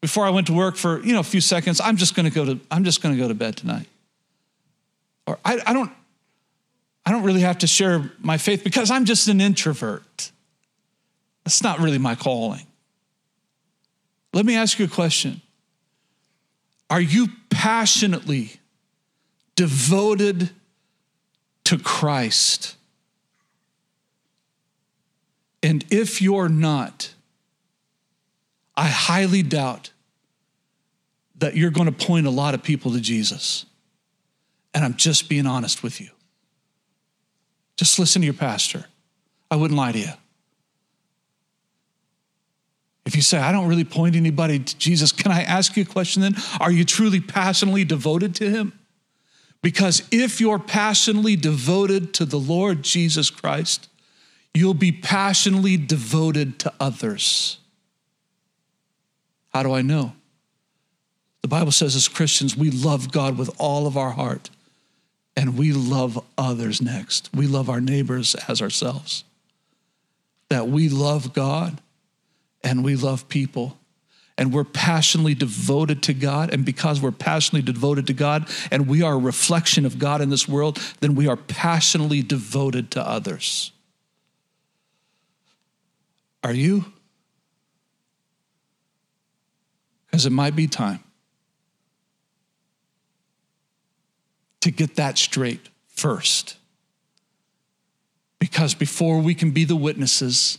before 0.06 0.24
I 0.24 0.30
went 0.30 0.46
to 0.46 0.52
work 0.52 0.76
for, 0.76 1.02
you 1.04 1.12
know, 1.12 1.20
a 1.20 1.24
few 1.24 1.40
seconds. 1.40 1.80
I'm 1.80 1.96
just 1.96 2.14
going 2.14 2.30
to 2.30 2.32
go 2.32 2.44
to, 2.44 2.60
I'm 2.70 2.84
just 2.84 3.02
to 3.02 3.20
go 3.20 3.26
to 3.28 3.34
bed 3.34 3.56
tonight 3.56 3.88
or 5.26 5.38
I, 5.44 5.60
I 5.66 5.72
don't 5.72 5.90
I 7.04 7.10
don't 7.12 7.22
really 7.22 7.40
have 7.40 7.58
to 7.58 7.66
share 7.66 8.10
my 8.20 8.36
faith 8.36 8.64
because 8.64 8.90
I'm 8.90 9.04
just 9.04 9.28
an 9.28 9.40
introvert. 9.40 10.32
That's 11.44 11.62
not 11.62 11.78
really 11.78 11.98
my 11.98 12.16
calling. 12.16 12.66
Let 14.32 14.44
me 14.44 14.56
ask 14.56 14.78
you 14.78 14.86
a 14.86 14.88
question. 14.88 15.40
Are 16.90 17.00
you 17.00 17.28
passionately 17.48 18.52
devoted 19.54 20.50
to 21.64 21.78
Christ? 21.78 22.76
And 25.62 25.84
if 25.90 26.20
you're 26.20 26.48
not, 26.48 27.14
I 28.76 28.88
highly 28.88 29.42
doubt 29.42 29.90
that 31.38 31.56
you're 31.56 31.70
going 31.70 31.92
to 31.92 32.06
point 32.06 32.26
a 32.26 32.30
lot 32.30 32.54
of 32.54 32.62
people 32.62 32.92
to 32.92 33.00
Jesus. 33.00 33.66
And 34.74 34.84
I'm 34.84 34.94
just 34.94 35.28
being 35.28 35.46
honest 35.46 35.82
with 35.82 36.00
you. 36.00 36.08
Just 37.76 37.98
listen 37.98 38.22
to 38.22 38.26
your 38.26 38.34
pastor. 38.34 38.86
I 39.50 39.56
wouldn't 39.56 39.78
lie 39.78 39.92
to 39.92 39.98
you. 39.98 40.12
If 43.04 43.14
you 43.14 43.22
say, 43.22 43.38
I 43.38 43.52
don't 43.52 43.68
really 43.68 43.84
point 43.84 44.16
anybody 44.16 44.58
to 44.58 44.78
Jesus, 44.78 45.12
can 45.12 45.30
I 45.30 45.42
ask 45.42 45.76
you 45.76 45.84
a 45.84 45.86
question 45.86 46.22
then? 46.22 46.34
Are 46.58 46.72
you 46.72 46.84
truly 46.84 47.20
passionately 47.20 47.84
devoted 47.84 48.34
to 48.36 48.50
him? 48.50 48.76
Because 49.62 50.02
if 50.10 50.40
you're 50.40 50.58
passionately 50.58 51.36
devoted 51.36 52.12
to 52.14 52.24
the 52.24 52.38
Lord 52.38 52.82
Jesus 52.82 53.30
Christ, 53.30 53.88
you'll 54.54 54.74
be 54.74 54.90
passionately 54.90 55.76
devoted 55.76 56.58
to 56.60 56.72
others. 56.80 57.58
How 59.54 59.62
do 59.62 59.72
I 59.72 59.82
know? 59.82 60.15
The 61.46 61.50
Bible 61.50 61.70
says, 61.70 61.94
as 61.94 62.08
Christians, 62.08 62.56
we 62.56 62.72
love 62.72 63.12
God 63.12 63.38
with 63.38 63.54
all 63.56 63.86
of 63.86 63.96
our 63.96 64.10
heart 64.10 64.50
and 65.36 65.56
we 65.56 65.70
love 65.72 66.20
others 66.36 66.82
next. 66.82 67.30
We 67.32 67.46
love 67.46 67.70
our 67.70 67.80
neighbors 67.80 68.34
as 68.48 68.60
ourselves. 68.60 69.22
That 70.48 70.66
we 70.66 70.88
love 70.88 71.32
God 71.32 71.80
and 72.64 72.82
we 72.82 72.96
love 72.96 73.28
people 73.28 73.78
and 74.36 74.52
we're 74.52 74.64
passionately 74.64 75.36
devoted 75.36 76.02
to 76.02 76.14
God. 76.14 76.52
And 76.52 76.64
because 76.64 77.00
we're 77.00 77.12
passionately 77.12 77.72
devoted 77.72 78.08
to 78.08 78.12
God 78.12 78.48
and 78.72 78.88
we 78.88 79.02
are 79.02 79.14
a 79.14 79.16
reflection 79.16 79.86
of 79.86 80.00
God 80.00 80.20
in 80.20 80.30
this 80.30 80.48
world, 80.48 80.80
then 80.98 81.14
we 81.14 81.28
are 81.28 81.36
passionately 81.36 82.22
devoted 82.22 82.90
to 82.90 83.08
others. 83.08 83.70
Are 86.42 86.52
you? 86.52 86.86
Because 90.06 90.26
it 90.26 90.32
might 90.32 90.56
be 90.56 90.66
time 90.66 91.04
to 94.66 94.72
get 94.72 94.96
that 94.96 95.16
straight 95.16 95.68
first. 95.86 96.56
Because 98.40 98.74
before 98.74 99.20
we 99.20 99.32
can 99.32 99.52
be 99.52 99.62
the 99.62 99.76
witnesses 99.76 100.58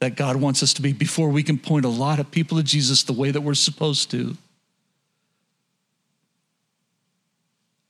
that 0.00 0.16
God 0.16 0.34
wants 0.34 0.60
us 0.60 0.74
to 0.74 0.82
be, 0.82 0.92
before 0.92 1.28
we 1.28 1.44
can 1.44 1.56
point 1.56 1.84
a 1.84 1.88
lot 1.88 2.18
of 2.18 2.32
people 2.32 2.56
to 2.56 2.64
Jesus 2.64 3.04
the 3.04 3.12
way 3.12 3.30
that 3.30 3.42
we're 3.42 3.54
supposed 3.54 4.10
to, 4.10 4.36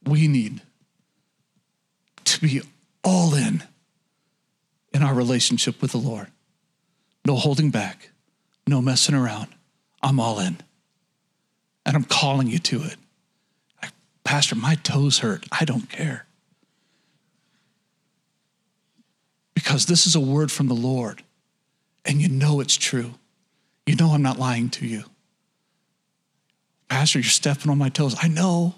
we 0.04 0.28
need 0.28 0.60
to 2.24 2.40
be 2.42 2.60
all 3.02 3.34
in 3.34 3.62
in 4.92 5.02
our 5.02 5.14
relationship 5.14 5.80
with 5.80 5.92
the 5.92 5.98
Lord. 5.98 6.26
No 7.24 7.36
holding 7.36 7.70
back, 7.70 8.10
no 8.66 8.82
messing 8.82 9.14
around. 9.14 9.48
I'm 10.02 10.20
all 10.20 10.40
in. 10.40 10.58
And 11.86 11.96
I'm 11.96 12.04
calling 12.04 12.48
you 12.48 12.58
to 12.58 12.82
it. 12.82 12.96
Pastor, 14.27 14.57
my 14.57 14.74
toes 14.74 15.20
hurt. 15.20 15.47
I 15.53 15.64
don't 15.64 15.89
care. 15.89 16.27
Because 19.55 19.87
this 19.87 20.05
is 20.05 20.16
a 20.16 20.20
word 20.20 20.51
from 20.51 20.66
the 20.66 20.74
Lord, 20.74 21.22
and 22.05 22.20
you 22.20 22.29
know 22.29 22.59
it's 22.59 22.77
true. 22.77 23.14
You 23.87 23.95
know 23.95 24.11
I'm 24.11 24.22
not 24.22 24.37
lying 24.37 24.68
to 24.70 24.87
you. 24.87 25.05
Pastor, 26.89 27.20
you're 27.20 27.24
stepping 27.24 27.70
on 27.70 27.79
my 27.79 27.89
toes. 27.89 28.16
I 28.20 28.27
know. 28.27 28.74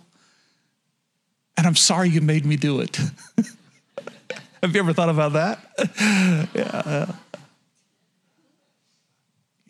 And 1.56 1.66
I'm 1.66 1.76
sorry 1.76 2.10
you 2.10 2.20
made 2.20 2.44
me 2.44 2.56
do 2.56 2.80
it. 2.80 2.96
Have 4.62 4.74
you 4.74 4.80
ever 4.80 4.92
thought 4.92 5.08
about 5.08 5.32
that? 5.32 5.60
yeah. 6.54 7.10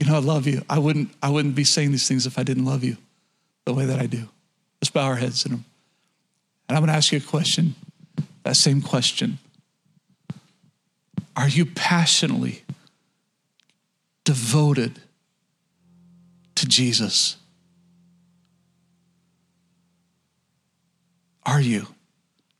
You 0.00 0.06
know, 0.08 0.16
I 0.16 0.20
love 0.20 0.48
you. 0.48 0.62
I 0.68 0.80
wouldn't, 0.80 1.10
I 1.22 1.30
wouldn't 1.30 1.54
be 1.54 1.64
saying 1.64 1.92
these 1.92 2.08
things 2.08 2.26
if 2.26 2.36
I 2.36 2.42
didn't 2.42 2.64
love 2.64 2.82
you 2.82 2.96
the 3.64 3.72
way 3.72 3.84
that 3.84 4.00
I 4.00 4.06
do. 4.06 4.28
Let's 4.80 4.90
bow 4.90 5.06
our 5.06 5.16
heads 5.16 5.44
in 5.44 5.52
them. 5.52 5.64
And 6.68 6.76
I'm 6.76 6.82
going 6.82 6.92
to 6.92 6.96
ask 6.96 7.12
you 7.12 7.18
a 7.18 7.20
question, 7.20 7.74
that 8.42 8.56
same 8.56 8.82
question. 8.82 9.38
Are 11.36 11.48
you 11.48 11.66
passionately 11.66 12.62
devoted 14.24 15.00
to 16.56 16.66
Jesus? 16.66 17.36
Are 21.46 21.60
you? 21.60 21.86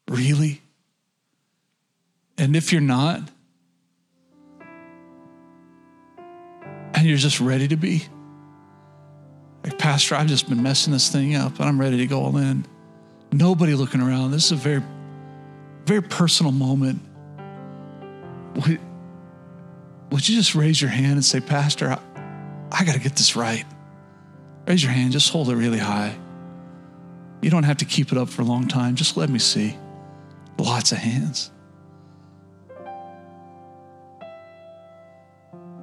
Really? 0.08 0.62
And 2.38 2.56
if 2.56 2.72
you're 2.72 2.80
not, 2.80 3.20
and 6.94 7.06
you're 7.06 7.18
just 7.18 7.40
ready 7.40 7.68
to 7.68 7.76
be, 7.76 8.04
like, 9.64 9.78
Pastor, 9.78 10.14
I've 10.14 10.26
just 10.26 10.48
been 10.48 10.62
messing 10.62 10.92
this 10.92 11.10
thing 11.10 11.34
up 11.34 11.58
and 11.58 11.68
I'm 11.68 11.80
ready 11.80 11.96
to 11.98 12.06
go 12.06 12.20
all 12.22 12.36
in. 12.36 12.64
Nobody 13.32 13.74
looking 13.74 14.00
around. 14.00 14.30
This 14.30 14.46
is 14.46 14.52
a 14.52 14.56
very, 14.56 14.82
very 15.84 16.02
personal 16.02 16.52
moment. 16.52 17.00
Would, 18.54 18.80
would 20.10 20.28
you 20.28 20.36
just 20.36 20.54
raise 20.54 20.80
your 20.80 20.90
hand 20.90 21.14
and 21.14 21.24
say, 21.24 21.40
Pastor, 21.40 21.90
I, 21.90 21.98
I 22.72 22.84
got 22.84 22.94
to 22.94 23.00
get 23.00 23.16
this 23.16 23.36
right? 23.36 23.64
Raise 24.66 24.82
your 24.82 24.92
hand, 24.92 25.12
just 25.12 25.30
hold 25.30 25.48
it 25.50 25.56
really 25.56 25.78
high. 25.78 26.16
You 27.40 27.50
don't 27.50 27.62
have 27.62 27.78
to 27.78 27.84
keep 27.84 28.12
it 28.12 28.18
up 28.18 28.28
for 28.28 28.42
a 28.42 28.44
long 28.44 28.68
time. 28.68 28.96
Just 28.96 29.16
let 29.16 29.30
me 29.30 29.38
see. 29.38 29.76
Lots 30.58 30.92
of 30.92 30.98
hands. 30.98 31.50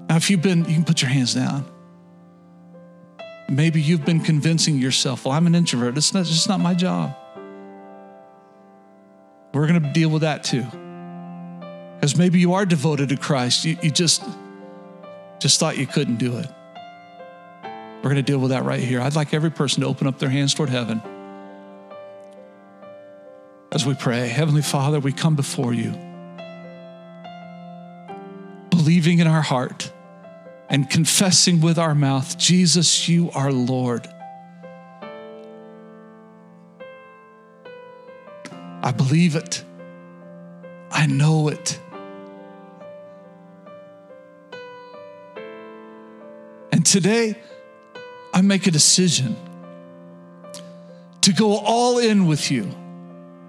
Now, 0.09 0.17
if 0.17 0.30
you've 0.30 0.41
been, 0.41 0.59
you 0.59 0.76
can 0.76 0.84
put 0.84 1.01
your 1.01 1.09
hands 1.09 1.34
down. 1.34 1.65
Maybe 3.48 3.80
you've 3.82 4.06
been 4.06 4.22
convincing 4.22 4.78
yourself, 4.78 5.26
well, 5.26 5.34
I'm 5.34 5.46
an 5.46 5.54
introvert. 5.54 5.98
It's, 5.98 6.14
not, 6.14 6.22
it's 6.22 6.30
just 6.32 6.50
not 6.50 6.60
my 6.60 6.74
job. 6.74 7.16
We're 9.54 9.68
going 9.68 9.82
to 9.82 9.93
deal 9.93 10.10
with 10.10 10.24
that 10.24 10.43
too. 10.43 10.66
Because 11.96 12.18
maybe 12.18 12.39
you 12.39 12.54
are 12.54 12.66
devoted 12.66 13.10
to 13.10 13.18
Christ. 13.18 13.64
You, 13.64 13.78
you 13.82 13.91
just, 13.91 14.24
just 15.39 15.60
thought 15.60 15.78
you 15.78 15.86
couldn't 15.88 16.18
do 16.18 16.38
it. 16.38 16.48
We're 17.64 18.10
going 18.10 18.16
to 18.18 18.22
deal 18.24 18.39
with 18.39 18.50
that 18.50 18.64
right 18.66 18.80
here. 18.80 19.00
I'd 19.00 19.16
like 19.16 19.34
every 19.34 19.52
person 19.52 19.82
to 19.82 19.88
open 19.88 20.08
up 20.08 20.20
their 20.20 20.30
hands 20.30 20.54
toward 20.54 20.70
heaven. 20.70 21.02
As 23.72 23.86
we 23.86 23.93
pray, 23.93 24.28
Heavenly 24.28 24.62
Father, 24.62 25.00
we 25.00 25.12
come 25.12 25.36
before 25.36 25.74
you, 25.74 25.91
believing 28.70 29.20
in 29.20 29.28
our 29.28 29.41
heart 29.41 29.91
and 30.70 30.89
confessing 30.89 31.61
with 31.61 31.78
our 31.78 31.95
mouth, 31.95 32.38
Jesus, 32.38 33.07
you 33.07 33.30
are 33.32 33.51
Lord. 33.51 34.07
I 38.82 38.91
believe 38.91 39.36
it. 39.36 39.63
I 40.91 41.07
know 41.07 41.47
it. 41.47 41.80
And 46.72 46.86
today, 46.86 47.36
I 48.34 48.41
make 48.41 48.68
a 48.68 48.72
decision 48.72 49.36
to 51.22 51.34
go 51.34 51.57
all 51.57 51.97
in 51.97 52.28
with 52.28 52.51
you. 52.51 52.70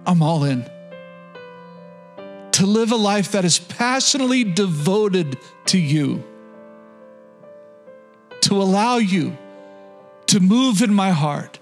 I'm 0.06 0.22
all 0.22 0.44
in. 0.44 0.64
To 2.52 2.64
live 2.64 2.92
a 2.92 2.96
life 2.96 3.32
that 3.32 3.44
is 3.44 3.58
passionately 3.58 4.44
devoted 4.44 5.38
to 5.66 5.78
you. 5.78 6.24
To 8.47 8.62
allow 8.62 8.99
you 8.99 9.36
to 10.26 10.38
move 10.38 10.80
in 10.80 10.94
my 10.94 11.11
heart. 11.11 11.59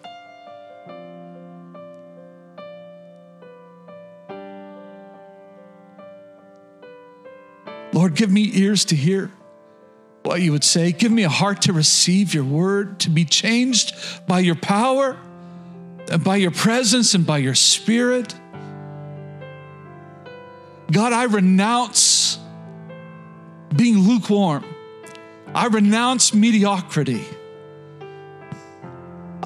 Lord, 7.94 8.14
give 8.14 8.30
me 8.30 8.50
ears 8.52 8.84
to 8.86 8.96
hear 8.96 9.30
what 10.24 10.42
you 10.42 10.52
would 10.52 10.62
say. 10.62 10.92
Give 10.92 11.10
me 11.10 11.22
a 11.22 11.30
heart 11.30 11.62
to 11.62 11.72
receive 11.72 12.34
your 12.34 12.44
word, 12.44 13.00
to 13.00 13.08
be 13.08 13.24
changed 13.24 13.94
by 14.26 14.40
your 14.40 14.54
power, 14.54 15.16
and 16.10 16.22
by 16.22 16.36
your 16.36 16.50
presence, 16.50 17.14
and 17.14 17.26
by 17.26 17.38
your 17.38 17.54
spirit. 17.54 18.34
God, 20.92 21.14
I 21.14 21.24
renounce 21.24 22.38
being 23.74 24.00
lukewarm. 24.00 24.64
I 25.54 25.68
renounce 25.68 26.34
mediocrity. 26.34 27.24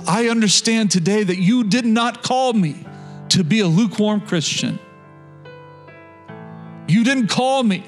I 0.06 0.28
understand 0.28 0.90
today 0.90 1.22
that 1.22 1.36
you 1.36 1.64
did 1.64 1.84
not 1.84 2.22
call 2.22 2.54
me 2.54 2.86
to 3.30 3.44
be 3.44 3.60
a 3.60 3.66
lukewarm 3.66 4.22
Christian. 4.22 4.78
You 6.88 7.04
didn't 7.04 7.28
call 7.28 7.62
me 7.62 7.84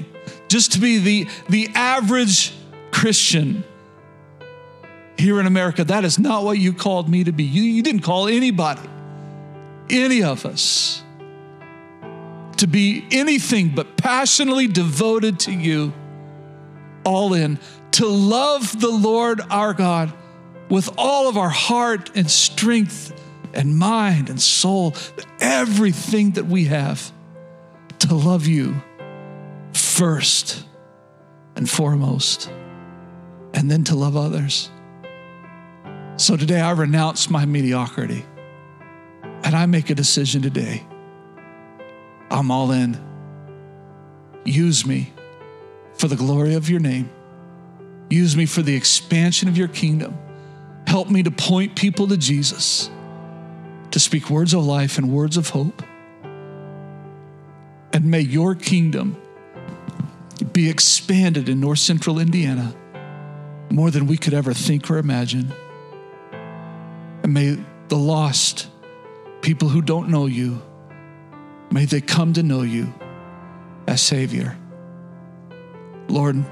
just 0.49 0.73
to 0.73 0.81
be 0.81 0.99
the, 0.99 1.29
the 1.49 1.71
average 1.75 2.53
Christian 2.91 3.65
here 5.17 5.41
in 5.41 5.47
America. 5.47 5.83
That 5.85 6.05
is 6.05 6.19
not 6.19 6.45
what 6.45 6.59
you 6.59 6.75
called 6.75 7.09
me 7.09 7.25
to 7.25 7.33
be. 7.33 7.45
You, 7.45 7.63
you 7.63 7.83
didn't 7.83 8.03
call 8.03 8.29
anybody, 8.29 8.87
any 9.89 10.23
of 10.23 10.45
us, 10.45 11.03
to 12.59 12.67
be 12.67 13.07
anything 13.11 13.71
but 13.75 13.97
passionately 13.97 14.67
devoted 14.67 15.41
to 15.41 15.53
you, 15.53 15.95
all 17.05 17.33
in, 17.33 17.59
to 17.93 18.07
love 18.07 18.81
the 18.81 18.91
Lord 18.91 19.41
our 19.51 19.75
God 19.75 20.13
with 20.69 20.89
all 20.97 21.29
of 21.29 21.37
our 21.37 21.49
heart 21.49 22.11
and 22.15 22.31
strength 22.31 23.13
and 23.53 23.77
mind 23.77 24.31
and 24.31 24.41
soul, 24.41 24.95
everything 25.41 26.33
that 26.33 26.47
we 26.47 26.67
have, 26.67 27.13
to 27.99 28.15
love 28.15 28.47
you 28.47 28.81
first 29.73 30.65
and 31.57 31.69
foremost, 31.69 32.51
and 33.53 33.71
then 33.71 33.85
to 33.85 33.97
love 33.97 34.17
others. 34.17 34.71
So 36.17 36.37
today 36.37 36.61
I 36.61 36.73
renounce 36.73 37.29
my 37.29 37.45
mediocrity 37.45 38.25
and 39.43 39.57
I 39.57 39.67
make 39.67 39.91
a 39.91 39.95
decision 39.95 40.43
today. 40.43 40.87
I'm 42.31 42.51
all 42.51 42.71
in. 42.71 42.99
Use 44.45 44.87
me 44.87 45.13
for 45.95 46.09
the 46.09 46.17
glory 46.17 46.55
of 46.55 46.71
your 46.71 46.81
name. 46.81 47.11
Use 48.11 48.37
me 48.37 48.45
for 48.45 48.61
the 48.61 48.75
expansion 48.75 49.49
of 49.49 49.57
your 49.57 49.69
kingdom. 49.69 50.19
Help 50.87 51.09
me 51.09 51.23
to 51.23 51.31
point 51.31 51.77
people 51.77 52.09
to 52.09 52.17
Jesus, 52.17 52.91
to 53.93 54.01
speak 54.01 54.29
words 54.29 54.53
of 54.53 54.67
life 54.67 54.99
and 54.99 55.13
words 55.13 55.37
of 55.37 55.51
hope. 55.51 55.83
And 57.93 58.05
may 58.05 58.21
your 58.21 58.57
kingdom 58.57 59.17
be 60.53 60.69
expanded 60.69 61.49
in 61.49 61.61
north 61.61 61.79
central 61.79 62.19
Indiana 62.19 62.75
more 63.71 63.91
than 63.93 64.09
we 64.09 64.17
could 64.17 64.35
ever 64.35 64.53
think 64.53 64.91
or 64.91 64.99
imagine. 64.99 65.53
And 67.23 67.33
may 67.33 67.57
the 67.89 67.97
lost, 67.97 68.67
people 69.43 69.69
who 69.69 69.83
don't 69.83 70.09
know 70.09 70.27
you, 70.27 70.61
may 71.71 71.85
they 71.85 72.01
come 72.01 72.33
to 72.33 72.43
know 72.43 72.63
you 72.63 72.93
as 73.87 74.03
Savior. 74.03 74.57
Lord, 76.09 76.45